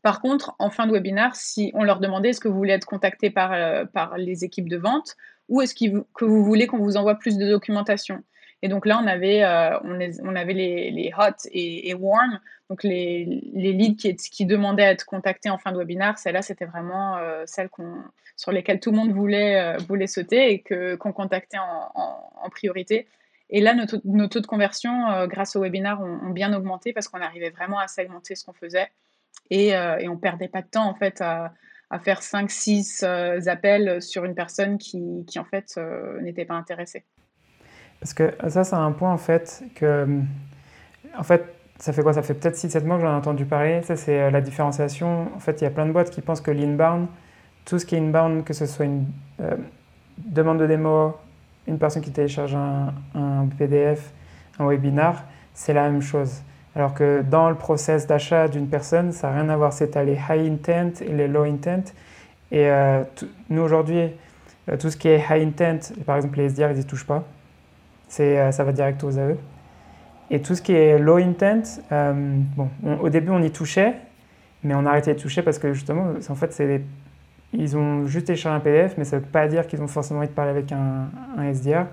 [0.02, 2.87] Par contre, en fin de webinaire, si on leur demandait est-ce que vous voulez être
[2.87, 5.16] contacté par, euh, par les équipes de vente
[5.48, 8.22] ou est-ce que vous voulez qu'on vous envoie plus de documentation
[8.62, 12.38] et donc là, on avait, euh, on, avait les, les hot et, warm,
[12.70, 16.16] donc les, les leads qui, demandaient à être contactés en fin de webinaire.
[16.16, 17.68] Celles-là, c'était vraiment euh, celles
[18.37, 23.09] sur lesquelles tout le monde voulait, euh, voulait sauter et qu'on contactait en, priorité.
[23.51, 27.51] Et là, nos, taux de conversion, grâce au webinaire, ont, bien augmenté parce qu'on arrivait
[27.51, 28.90] vraiment à segmenter ce qu'on faisait
[29.51, 31.53] et, et on perdait pas de temps en fait à,
[31.90, 35.79] à faire 5-6 appels sur une personne qui, qui en fait
[36.20, 37.05] n'était pas intéressée.
[38.03, 40.09] Parce que ça, c'est un point en fait que.
[41.17, 41.45] En fait,
[41.79, 42.12] ça fait quoi?
[42.12, 43.81] Ça fait peut-être 6-7 mois que j'en ai entendu parler.
[43.83, 45.29] Ça, c'est euh, la différenciation.
[45.37, 47.07] En fait, il y a plein de boîtes qui pensent que l'inbound,
[47.65, 49.07] tout ce qui est inbound, que ce soit une
[49.41, 49.55] euh,
[50.19, 51.17] demande de démo,
[51.69, 54.11] une personne qui télécharge un, PDF,
[54.59, 55.23] un webinar,
[55.55, 56.43] c'est la même chose.
[56.75, 59.73] Alors que dans le process d'achat d'une personne, ça n'a rien à voir.
[59.73, 61.93] C'est les high intent et les low intent.
[62.51, 63.05] Et euh,
[63.49, 64.09] nous, aujourd'hui,
[64.81, 67.23] tout ce qui est high intent, par exemple les SDR, ils n'y touchent pas.
[68.20, 69.37] Euh, ça va direct aux AE.
[70.31, 72.12] Et tout ce qui est low intent, euh,
[72.57, 72.68] bon,
[73.01, 73.94] au début on y touchait,
[74.64, 76.83] mais on a arrêté de toucher parce que justement, en fait, c'est
[77.55, 80.20] ils ont juste téléchargé un PDF, mais ça ne veut pas dire qu'ils ont forcément
[80.20, 81.11] envie de parler avec un,
[81.53, 81.85] SDR.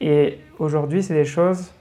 [0.00, 1.72] Et aujourd'hui, c'est des choses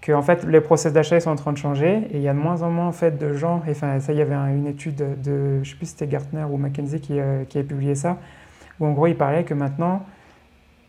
[0.00, 2.34] que en fait, les process d'achat sont en train de changer et il y a
[2.34, 4.66] de moins en moins en fait, de gens, et enfin, ça, il y avait une
[4.66, 8.18] étude de, je sais plus si c'était Gartner ou McKinsey qui, euh, avait publié ça,
[8.80, 10.04] où en gros, il parlait que maintenant,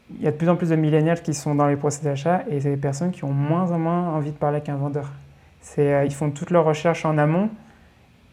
[0.10, 2.44] il y a de plus en plus de millénials qui sont dans les procès d'achat
[2.50, 5.12] et c'est des personnes qui ont moins en moins envie de parler qu'un vendeur.
[5.78, 7.50] Euh, ils font toutes leurs recherches en amont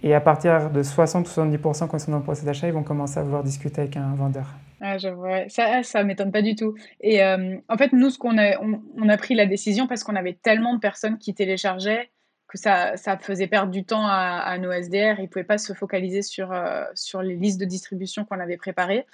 [0.03, 3.19] et à partir de 60-70% quand ils sont dans le procès d'achat, ils vont commencer
[3.19, 4.47] à vouloir discuter avec un vendeur.
[4.81, 5.49] Ah, je vois.
[5.49, 6.75] Ça, ça m'étonne pas du tout.
[7.01, 10.15] Et euh, en fait, nous, ce qu'on a, on, a pris la décision parce qu'on
[10.15, 12.11] avait tellement de personnes qui téléchargeaient
[12.49, 15.19] que ça, ça faisait perdre du temps à, nos SDR.
[15.19, 18.59] Ils ne pouvaient pas se focaliser sur, euh, sur les listes de distribution qu'on avait
[18.59, 19.07] préparées.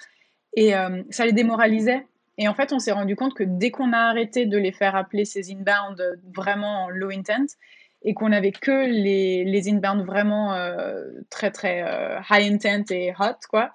[0.57, 0.73] Et
[1.11, 2.05] ça les démoralisait
[2.37, 4.95] et en fait, on s'est rendu compte que dès qu'on a arrêté de les faire
[4.95, 6.01] appeler ces inbound
[6.33, 7.55] vraiment en low intent
[8.03, 13.13] et qu'on n'avait que les, les inbound vraiment euh, très très euh, high intent et
[13.19, 13.71] hot, quoi,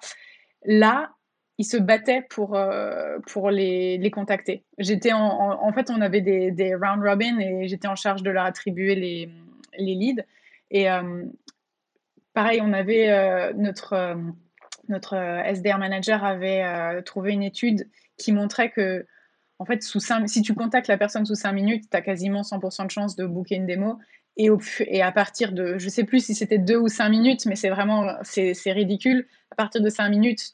[0.65, 1.11] là,
[1.59, 4.63] ils se battaient pour, euh, pour les, les contacter.
[4.77, 8.29] J'étais en, en, fait, on avait des, des round robin et j'étais en charge de
[8.29, 9.29] leur attribuer les,
[9.77, 10.23] les leads.
[10.69, 10.87] Et
[12.33, 14.17] pareil, on avait notre,
[14.89, 19.05] notre SDR manager avait trouvé une étude qui montrait que
[19.59, 22.91] en fait, si tu contactes la personne sous 5 minutes, tu as quasiment 100% de
[22.91, 23.97] chance de booker une démo.
[24.37, 27.69] Et, à partir de, je sais plus si c'était 2 ou 5 minutes, mais c'est
[27.69, 29.25] vraiment, c'est ridicule.
[29.49, 30.51] À partir de 5 minutes,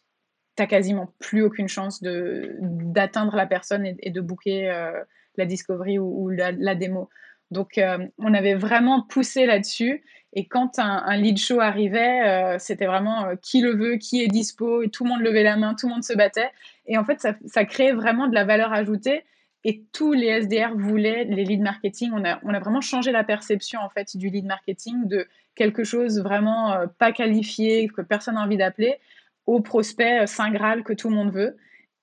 [0.56, 5.04] tu quasiment plus aucune chance d'atteindre la personne et, de booker euh,
[5.36, 7.10] la discovery ou, la, démo.
[7.52, 10.04] Donc, euh, on avait vraiment poussé là-dessus.
[10.34, 14.82] Et quand un, lead show arrivait, euh, c'était vraiment qui le veut, qui est dispo,
[14.82, 16.50] et tout le monde levait la main, tout le monde se battait.
[16.88, 19.24] Et en fait, ça, ça créait vraiment de la valeur ajoutée
[19.65, 22.12] et tous les SDR voulaient les lead marketing.
[22.13, 26.74] On a, vraiment changé la perception en fait du lead marketing de quelque chose vraiment
[26.74, 29.00] euh, pas qualifié que personne n'a envie d'appeler
[29.46, 31.58] au prospect euh, saint graal que tout le monde veut.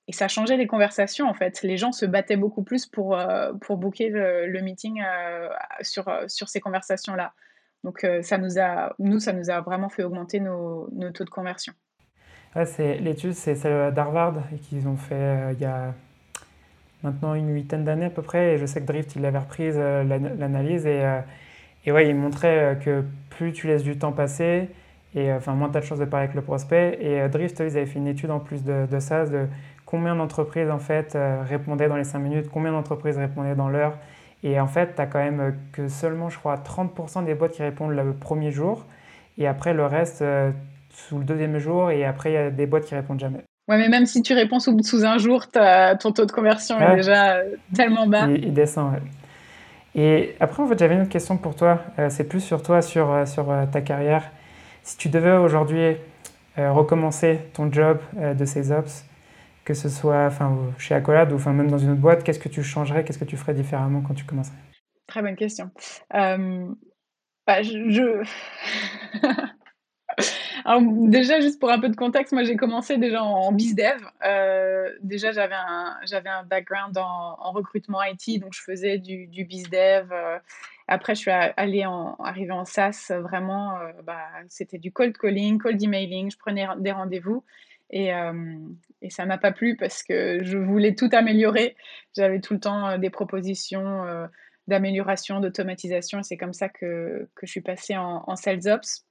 [0.09, 1.63] Et ça changeait les conversations en fait.
[1.63, 5.03] Les gens se battaient beaucoup plus pour, euh, pour booker le, meeting
[5.83, 7.33] sur, sur ces conversations là.
[7.85, 11.73] Donc ça nous a, nous ça nous a vraiment fait augmenter nos, taux de conversion.
[12.67, 14.35] c'est l'étude, c'est celle d'Harvard
[14.69, 15.95] qu'ils ont fait il y a
[17.03, 18.55] maintenant une huitaine d'années à peu près.
[18.55, 20.87] Et je sais que Drift, il avait reprise euh, l'analyse.
[20.87, 21.21] Et, euh,
[21.87, 24.69] et ouais, il montrait euh, que plus tu laisses du temps passer,
[25.15, 26.99] et enfin moins tu as de chances de parler avec le prospect.
[27.01, 29.47] Et Drift, ils avaient fait une étude en plus de, de ça, de
[29.87, 33.97] combien d'entreprises en fait répondaient dans les 5 minutes, combien d'entreprises répondaient dans l'heure.
[34.43, 37.63] Et en fait, tu as quand même que seulement, je crois, 30% des boîtes qui
[37.63, 38.87] répondent le premier jour.
[39.39, 40.25] Et après, le reste,
[40.91, 41.91] sous le deuxième jour.
[41.91, 43.45] Et après, il y a des boîtes qui répondent jamais.
[43.71, 46.97] Ouais, mais même si tu réponds sous, sous un jour, ton taux de conversion est
[46.97, 48.27] déjà euh, tellement bas.
[48.27, 48.95] Il, descend,
[49.95, 51.81] Et après, en fait, j'avais une autre question pour toi.
[52.01, 54.25] Euh, c'est plus sur toi, sur, euh, sur ta carrière.
[54.83, 55.97] Si tu devais aujourd'hui
[56.57, 59.05] recommencer ton job de ces ops,
[59.65, 60.31] que ce soit
[60.79, 63.37] chez Accolade ou même dans une autre boîte, qu'est-ce que tu changerais Qu'est-ce que tu
[63.37, 64.57] ferais différemment quand tu commencerais?
[65.07, 65.71] Très bonne question.
[67.51, 68.23] Bah, je...
[70.65, 74.01] Alors, déjà, juste pour un peu de contexte, moi j'ai commencé déjà en, bizdev.
[74.25, 75.97] Euh, déjà, j'avais un,
[76.27, 80.13] un background en, recrutement IT, donc je faisais du, du bizdev.
[80.13, 80.39] Euh.
[80.87, 85.59] après, je suis allée en, arrivée en SaaS, vraiment, euh, bah, c'était du cold calling,
[85.59, 87.43] cold emailing, je prenais des rendez-vous.
[87.91, 88.11] Et,
[89.03, 91.77] et ça m'a pas plu parce que je voulais tout améliorer.
[92.17, 94.05] J'avais tout le temps des propositions
[94.71, 96.23] d'amélioration, d'automatisation.
[96.23, 99.05] C'est comme ça que, que je suis passée en, en Sales Ops.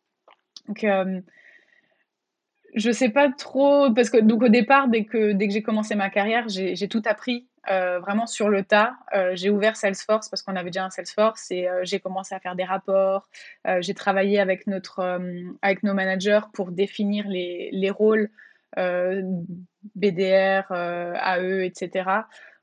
[0.67, 1.21] Donc, euh,
[2.75, 5.95] je sais pas trop, parce que donc au départ, dès que, dès que j'ai commencé
[5.95, 8.93] ma carrière, j'ai tout appris euh, vraiment sur le tas.
[9.15, 12.55] Euh, j'ai ouvert Salesforce parce qu'on avait déjà un Salesforce et j'ai commencé à faire
[12.55, 13.27] des rapports.
[13.79, 15.19] j'ai travaillé avec, notre,
[15.63, 18.29] avec nos managers pour définir les, les rôles
[18.75, 22.09] BDR, AE, etc.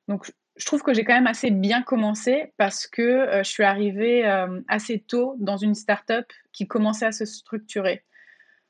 [0.09, 3.65] Donc, je trouve que j'ai quand même assez bien commencé parce que euh, je suis
[3.65, 8.05] arrivée euh, assez tôt dans une startup qui commençait à se structurer.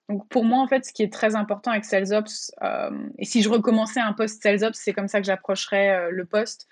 [0.09, 3.43] Donc pour moi, en fait, ce qui est très important avec SalesOps, euh, et si
[3.43, 6.69] je recommençais un poste SalesOps, c'est comme ça que j'approcherais le poste.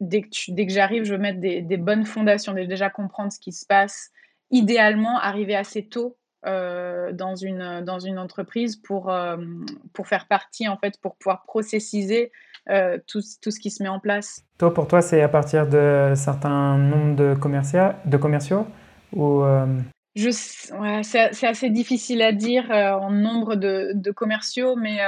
[0.00, 3.40] dès que, dès que j'arrive, je veux mettre des, des, bonnes fondations, déjà comprendre ce
[3.40, 4.10] qui se passe.
[4.50, 9.14] Idéalement, arriver assez tôt dans, une, dans une entreprise pour,
[9.92, 12.32] pour faire partie, en fait, pour pouvoir processiser
[12.70, 14.44] euh, tout, tout, ce qui se met en place.
[14.58, 17.34] Toi, pour toi, c'est à partir de certains nombres de,
[18.08, 18.66] de commerciaux
[19.12, 19.66] ou euh,
[20.16, 24.98] ouais, c'est assez difficile à dire euh, en nombre de, de commerciaux, mais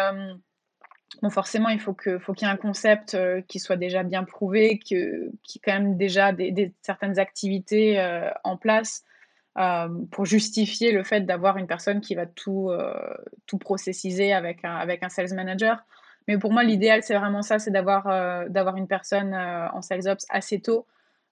[1.22, 3.16] bon, forcément, il faut qu'il faut qu'il y ait un concept
[3.46, 8.04] qui soit déjà bien prouvé, que, qui quand même déjà des, certaines activités
[8.42, 9.04] en place.
[10.10, 12.70] Pour justifier le fait d'avoir une personne qui va tout,
[13.46, 15.84] tout processiser avec un, avec un sales manager.
[16.28, 19.82] Mais pour moi, l'idéal, c'est vraiment ça, c'est d'avoir euh, d'avoir une personne euh, en
[19.82, 20.86] sales ops assez tôt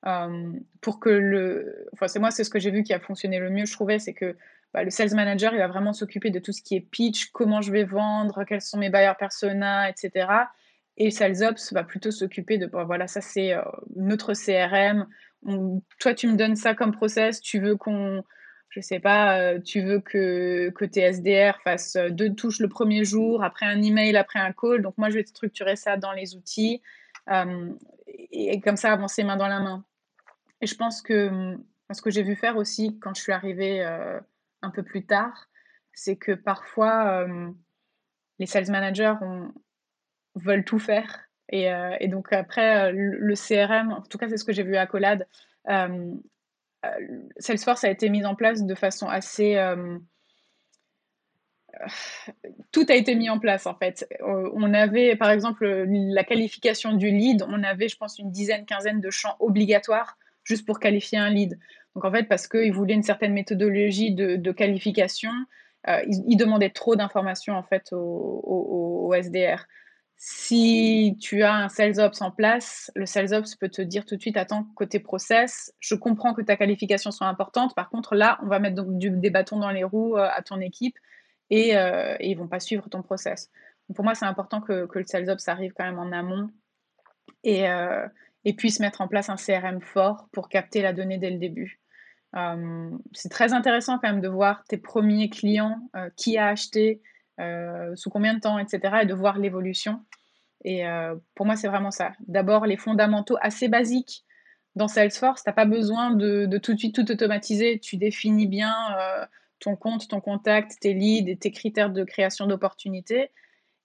[0.07, 1.89] euh, pour que le...
[1.93, 3.99] Enfin, c'est moi, c'est ce que j'ai vu qui a fonctionné le mieux, je trouvais,
[3.99, 4.37] c'est que
[4.75, 7.63] bah, le sales manager, il va vraiment s'occuper de tout ce qui est pitch, comment
[7.63, 10.27] je vais vendre, quels sont mes buyers persona, etc.
[10.97, 13.55] Et sales ops va plutôt s'occuper de, voilà, ça c'est
[13.97, 15.07] notre CRM.
[15.99, 18.23] toi, tu me donnes ça comme process, tu veux qu'on
[18.73, 22.71] je sais pas, euh, tu veux que, que tes SDR fassent euh, deux touches le
[22.71, 24.81] premier jour, après un email, après un call.
[24.81, 26.81] Donc moi, je vais structurer ça dans les outils
[27.29, 27.71] euh,
[28.07, 29.85] et, comme ça, avancer main dans la main.
[30.63, 31.55] Et je pense que
[31.93, 33.85] ce que j'ai vu faire aussi quand je suis arrivée
[34.63, 35.49] un peu plus tard,
[35.93, 37.27] c'est que parfois,
[38.39, 39.17] les sales managers
[40.35, 41.21] veulent tout faire.
[41.49, 41.69] Et,
[42.01, 45.27] et donc après, le, CRM, en tout cas, c'est ce que j'ai vu à Colade,
[46.85, 49.99] euh, Salesforce a été mise en place de façon assez euh,
[52.71, 54.07] tout a été mis en place en fait.
[54.21, 58.67] Euh, on avait par exemple la qualification du lead, on avait je pense une dizaine,
[58.67, 61.59] quinzaine de champs obligatoires juste pour qualifier un lead.
[61.95, 65.31] Donc en fait parce qu'ils voulaient une certaine méthodologie de, qualification,
[65.87, 69.67] ils, demandaient trop d'informations en fait au, SDR.
[70.25, 74.15] Si tu as un sales ops en place, le sales ops peut te dire tout
[74.15, 77.75] de suite, attends, côté process, je comprends que ta qualification soit importante.
[77.75, 80.61] Par contre, là, on va mettre donc des bâtons dans les roues euh, à ton
[80.61, 80.97] équipe
[81.51, 83.51] et, euh, et ils vont pas suivre ton process.
[83.97, 86.51] pour moi, c'est important que, le sales ops arrive quand même en amont
[87.43, 88.07] et, euh,
[88.57, 91.81] puisse mettre en place un CRM fort pour capter la donnée dès le début.
[92.37, 95.81] Euh, c'est très intéressant quand même de voir tes premiers clients,
[96.15, 97.03] qui a acheté,
[97.39, 98.99] sous combien de temps, etc.
[99.03, 100.01] et de voir l'évolution.
[100.65, 102.13] Et euh, pour moi, c'est vraiment ça.
[102.27, 104.25] D'abord, les fondamentaux assez basiques
[104.77, 105.43] dans Salesforce.
[105.43, 107.79] Tu n'as pas besoin de, tout de suite tout automatiser.
[107.81, 109.27] Tu définis bien euh,
[109.59, 113.31] ton compte, ton contact, tes leads et tes critères de création d'opportunités.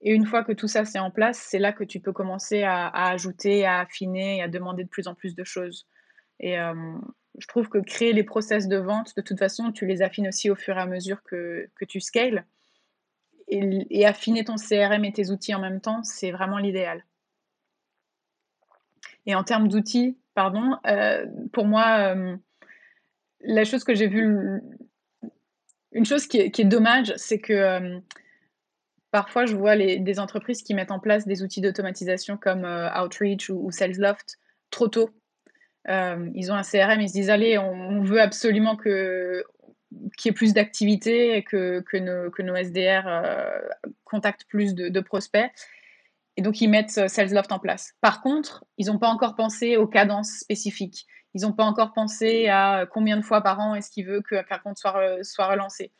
[0.01, 2.61] Et une fois que tout ça c'est en place, c'est là que tu peux commencer
[2.61, 5.87] à, ajouter, à affiner et à demander de plus en plus de choses.
[6.39, 10.27] Et je trouve que créer les process de vente, de toute façon, tu les affines
[10.27, 12.45] aussi au fur et à mesure que, que tu scales
[13.47, 17.05] et, affiner ton CRM et tes outils en même temps, c'est vraiment l'idéal.
[19.25, 22.35] Et en termes d'outils, pardon, euh, pour moi, euh,
[23.41, 24.61] la chose que j'ai vue,
[25.91, 27.99] une chose qui est, dommage, c'est que euh,
[29.11, 33.71] parfois je vois des entreprises qui mettent en place des outils d'automatisation comme Outreach ou,
[33.71, 34.37] SalesLoft
[34.69, 35.09] trop tôt.
[35.87, 39.43] ils ont un CRM, ils se disent allez, on veut absolument que
[40.17, 43.59] qu'il y ait plus d'activité et que, que, nos, que, nos, SDR euh,
[44.03, 45.51] contactent plus de, prospects.
[46.35, 47.93] Et donc, ils mettent euh, SalesLoft en place.
[48.01, 51.07] Par contre, ils n'ont pas encore pensé aux cadences spécifiques.
[51.33, 54.57] Ils n'ont pas encore pensé à combien de fois par an est-ce qu'il veut qu'un
[54.63, 55.91] compte soit, euh, soit relancé.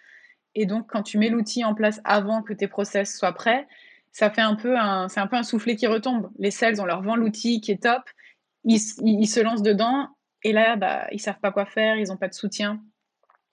[0.55, 3.67] Et donc, quand tu mets l'outil en place avant que tes process soient prêts,
[4.11, 6.31] ça fait un peu un, un peu un soufflet qui retombe.
[6.39, 8.01] Les sales, on leur vend l'outil qui est top,
[8.63, 10.09] ils, ils, se lancent dedans,
[10.43, 12.81] et là, bah, ils savent pas quoi faire, ils n'ont pas de soutien.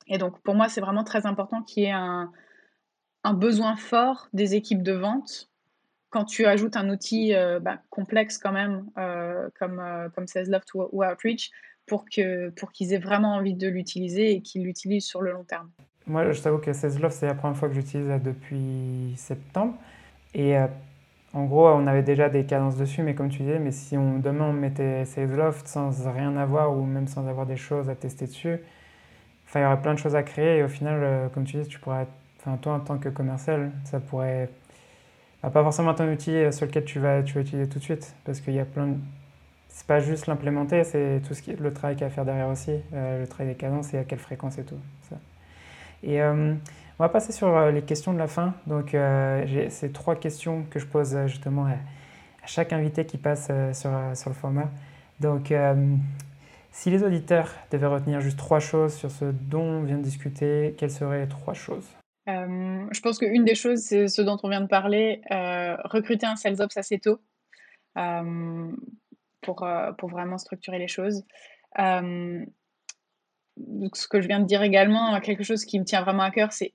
[0.07, 2.31] Et donc, pour moi, c'est vraiment très important qu'il y ait un,
[3.35, 5.49] besoin fort des équipes de vente
[6.11, 10.75] quand tu ajoutes un outil euh, bah, complexe quand même, euh, comme, euh, comme SalesLoft
[10.75, 11.51] ou, ou, Outreach,
[11.87, 15.45] pour qu'ils pour qu'ils aient vraiment envie de l'utiliser et qu'ils l'utilisent sur le long
[15.45, 15.71] terme.
[16.07, 19.75] Moi, je t'avoue que SalesLoft, c'est la première fois que j'utilise depuis septembre.
[20.35, 20.55] Et
[21.33, 24.19] en gros, on avait déjà des cadences dessus, mais comme tu disais, mais si on,
[24.19, 28.27] demain on mettait SalesLoft sans rien avoir ou même sans avoir des choses à tester
[28.27, 28.61] dessus,
[29.61, 31.69] il y aurait plein de choses à créer et au final, euh, comme tu dis,
[31.69, 32.07] tu pourrais,
[32.41, 34.49] enfin, toi en tant que commercial, ça pourrait
[35.43, 37.85] bah, pas forcément un outil euh, sur lequel tu vas, tu vas utiliser tout de
[37.85, 38.97] suite parce qu'il y a plein de...
[39.69, 42.25] C'est pas juste l'implémenter, c'est tout ce qui, le travail qu'il y a à faire
[42.25, 44.79] derrière aussi, euh, le travail des cadences et à quelle fréquence et tout.
[45.09, 45.17] Ça.
[46.05, 46.59] Et on
[46.99, 48.53] va passer sur les questions de la fin.
[48.67, 48.91] Donc,
[49.47, 53.91] j'ai ces trois questions que je pose justement à, à chaque invité qui passe sur,
[54.13, 54.69] sur le format.
[55.19, 55.51] Donc,
[56.75, 60.75] si les auditeurs devaient retenir juste trois choses sur ce dont on vient de discuter,
[60.77, 61.89] quelles seraient les trois choses?
[62.29, 66.27] Euh, Je pense qu'une des choses, c'est ce dont on vient de parler, euh, recruter
[66.27, 67.21] un sales ops assez tôt
[67.97, 68.73] euh,
[69.41, 69.65] pour,
[69.99, 71.23] pour vraiment structurer les choses.
[71.77, 72.45] ce
[74.11, 76.75] que je viens de dire également, quelque chose qui me tient vraiment à cœur, c'est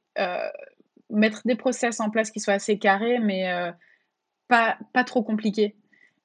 [1.10, 3.52] mettre des process en place qui soient assez carrés, mais
[4.48, 5.76] pas, pas trop compliqués.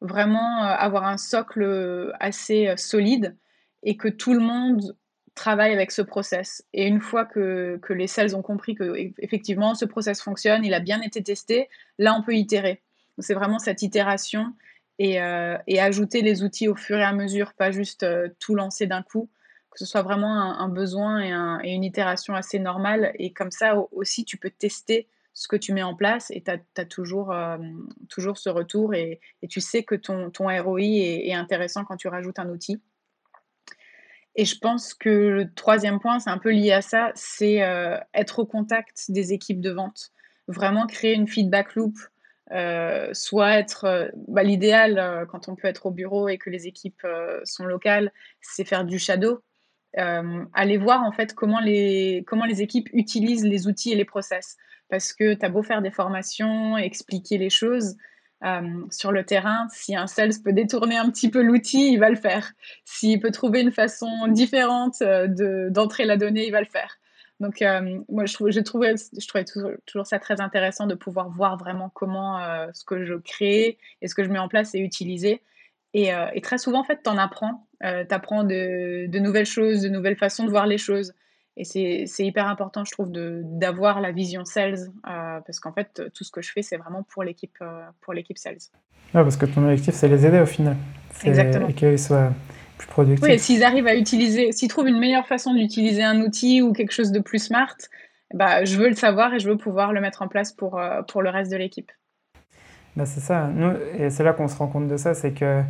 [0.01, 3.37] Vraiment avoir un socle assez solide
[3.85, 4.97] et que tout le monde
[5.35, 6.65] travaille avec ce process.
[6.73, 10.75] Et une fois que, que les sales ont compris que effectivement ce process fonctionne, il
[10.75, 11.69] a bien été testé,
[11.99, 12.83] là on peut itérer.
[13.19, 14.53] C'est vraiment cette itération
[14.99, 18.55] et, euh, et, ajouter les outils au fur et à mesure, pas juste euh, tout
[18.55, 19.29] lancer d'un coup,
[19.71, 23.13] que ce soit vraiment un, besoin et, un, et, une itération assez normale.
[23.19, 26.51] Et comme ça aussi, tu peux tester ce que tu mets en place et tu
[26.51, 27.59] as, toujours, euh,
[28.09, 31.97] toujours ce retour et, et, tu sais que ton, ton ROI est, est intéressant quand
[31.97, 32.81] tu rajoutes un outil.
[34.37, 37.97] Et je pense que le troisième point, c'est un peu lié à ça, c'est euh,
[38.15, 40.11] être au contact des équipes de vente.
[40.49, 41.95] Vraiment créer une feedback loop,
[42.53, 46.67] euh, soit être euh, bah, l'idéal quand on peut être au bureau et que les
[46.67, 47.07] équipes
[47.45, 49.41] sont locales, c'est faire du shadow.
[49.95, 54.57] aller voir en fait comment les, comment les équipes utilisent les outils et les process.
[54.89, 57.97] Parce que tu as beau faire des formations, expliquer les choses,
[58.45, 62.11] euh, sur le terrain, si un sales peut détourner un petit peu l'outil, il va
[62.11, 62.53] le faire.
[62.85, 66.99] S'il peut trouver une façon différente euh, d'entrer la donnée, il va le faire.
[67.41, 68.95] Donc, euh, moi, je, trouvais,
[69.87, 72.39] toujours, ça très intéressant de pouvoir voir vraiment comment
[72.73, 75.43] ce que je crée et ce que je mets en place est utilisé.
[75.95, 77.67] Et, très souvent, en fait, tu en apprends.
[77.81, 81.13] tu apprends de, nouvelles choses, de nouvelles façons de voir les choses.
[81.57, 86.25] Et c'est hyper important, je trouve, d'avoir la vision sales, euh, parce qu'en fait, tout
[86.25, 88.59] ce que je fais, c'est vraiment pour l'équipe euh, pour l'équipe sales.
[89.15, 90.77] Ouais, parce que ton objectif, c'est les aider au final.
[91.23, 91.69] Exactement.
[91.69, 92.33] Et qu'ils soient
[92.77, 93.25] plus productifs.
[93.25, 96.93] Oui, s'ils arrivent à utiliser, s'ils trouvent une meilleure façon d'utiliser un outil ou quelque
[96.93, 97.77] chose de plus smart,
[98.33, 101.03] bah, je veux le savoir et je veux pouvoir le mettre en place pour, euh,
[101.03, 101.93] pour le reste de l'équipe.
[102.97, 103.47] Bah, c'est ça.
[103.47, 105.63] Nous, et c'est là qu'on se rend compte de ça, c'est que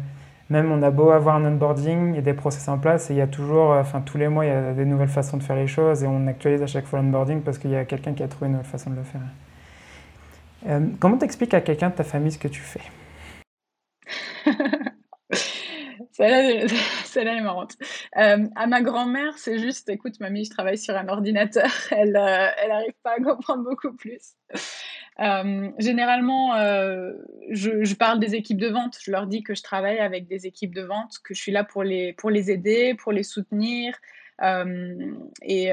[0.51, 3.23] même on a beau avoir un onboarding et des process en place, et il y
[3.23, 5.67] a toujours, enfin tous les mois, il y a des nouvelles façons de faire les
[5.67, 8.29] choses et on actualise à chaque fois l'onboarding parce qu'il y a quelqu'un qui a
[8.29, 9.21] trouvé une nouvelle façon de le faire.
[10.67, 12.81] Euh, comment t'expliques à quelqu'un de ta famille ce que tu fais?
[16.15, 16.69] Celle-là,
[17.05, 17.77] celle est marrante.
[18.17, 21.71] Euh, à ma grand-mère, c'est juste, écoute, mamie, je travaille sur un ordinateur.
[21.91, 24.35] Elle, euh, elle n'arrive pas à comprendre beaucoup plus.
[25.21, 27.13] Euh, généralement, euh,
[27.51, 28.99] je, parle des équipes de vente.
[29.01, 31.65] Je leur dis que je travaille avec des équipes de vente, que je suis là
[31.65, 33.95] pour les, pour les aider, pour les soutenir.
[34.43, 35.71] Euh, et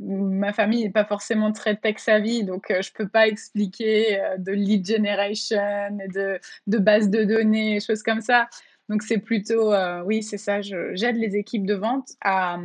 [0.00, 4.84] ma famille n'est pas forcément très tech savvy, donc je peux pas expliquer de lead
[4.84, 8.48] generation de, de base de données, choses comme ça.
[8.88, 9.72] Donc c'est plutôt,
[10.04, 10.60] oui, c'est ça.
[10.60, 12.58] J'aide les équipes de vente à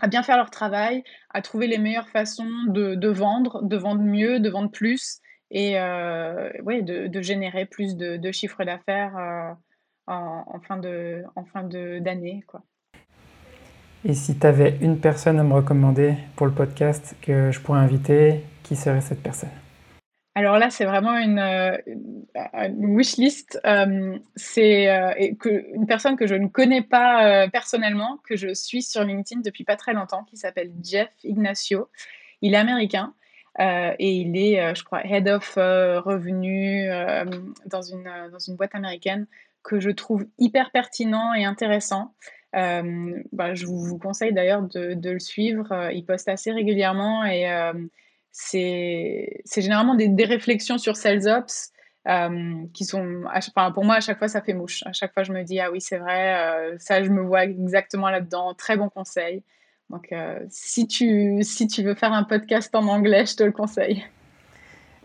[0.00, 4.40] à bien faire leur travail, à trouver les meilleures façons de, vendre, de vendre mieux,
[4.40, 5.20] de vendre plus
[5.50, 9.52] et euh, ouais, de, générer plus de, de chiffre d'affaires euh,
[10.06, 12.42] en, en, fin de en fin d'année.
[12.46, 12.62] Quoi.
[14.04, 17.80] Et si tu avais une personne à me recommander pour le podcast que je pourrais
[17.80, 19.63] inviter, qui serait cette personne?
[20.36, 21.76] Alors là, c'est vraiment une, euh,
[22.54, 23.60] une wish list.
[23.64, 25.12] Euh, c'est euh,
[25.74, 29.76] une personne que je ne connais pas personnellement, que je suis sur LinkedIn depuis pas
[29.76, 31.88] très longtemps, qui s'appelle Jeff Ignacio.
[32.42, 33.14] Il est américain
[33.60, 36.88] et il est, je crois, head of revenu
[37.66, 39.26] dans, une, boîte américaine
[39.62, 42.12] que je trouve hyper pertinent et intéressant.
[42.52, 45.90] Bah, je vous, vous conseille d'ailleurs de, de, le suivre.
[45.92, 47.46] Il poste assez régulièrement et
[48.36, 51.70] c'est généralement des, des, réflexions sur SalesOps
[52.08, 54.82] euh, qui sont, enfin, pour moi, à chaque fois, ça fait mouche.
[54.86, 57.44] À chaque fois, je me dis, ah oui, c'est vrai, euh, ça, je me vois
[57.44, 58.52] exactement là-dedans.
[58.54, 59.44] Très bon conseil.
[59.88, 63.52] Donc, euh, si, tu, si tu veux faire un podcast en anglais, je te le
[63.52, 64.04] conseille.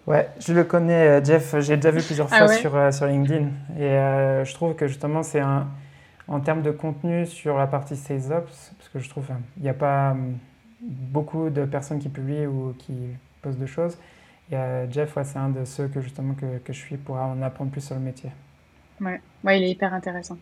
[0.07, 1.55] Ouais, je le connais, Jeff.
[1.59, 2.57] J'ai déjà vu plusieurs ah fois ah ouais?
[2.57, 3.49] sur, sur LinkedIn.
[3.77, 5.67] Et je trouve que justement, c'est un.
[6.27, 9.25] En termes de contenu sur la partie SalesOps, parce que je trouve
[9.57, 10.15] il n'y a pas
[10.81, 12.93] beaucoup de personnes qui publient ou qui
[13.41, 13.97] posent de choses.
[14.51, 17.17] Et euh, Jeff, ouais, c'est un de ceux que justement que, que, je suis pour
[17.17, 18.31] en apprendre plus sur le métier.
[18.99, 20.37] Ouais, ouais il est hyper intéressant.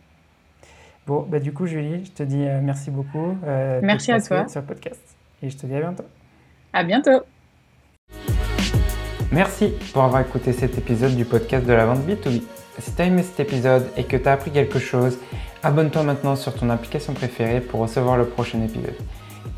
[1.05, 3.37] Bon, bah, du coup, Julie, je te dis euh, merci beaucoup.
[3.45, 4.47] Euh, merci à toi.
[4.47, 5.01] Sur le podcast.
[5.41, 6.05] Et je te dis à bientôt.
[6.73, 7.21] À bientôt.
[9.31, 12.43] Merci pour avoir écouté cet épisode du podcast de la vente B2B.
[12.79, 15.17] Si tu as aimé cet épisode et que tu as appris quelque chose,
[15.63, 18.95] abonne-toi maintenant sur ton application préférée pour recevoir le prochain épisode.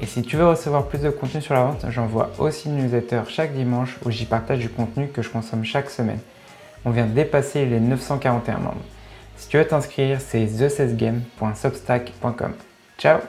[0.02, 3.24] Et si tu veux recevoir plus de contenu sur la vente, j'envoie aussi une newsletter
[3.28, 6.20] chaque dimanche où j'y partage du contenu que je consomme chaque semaine.
[6.86, 8.76] On vient de dépasser les 941 membres.
[9.36, 10.70] Si tu veux t'inscrire, c'est the
[12.98, 13.20] Ciao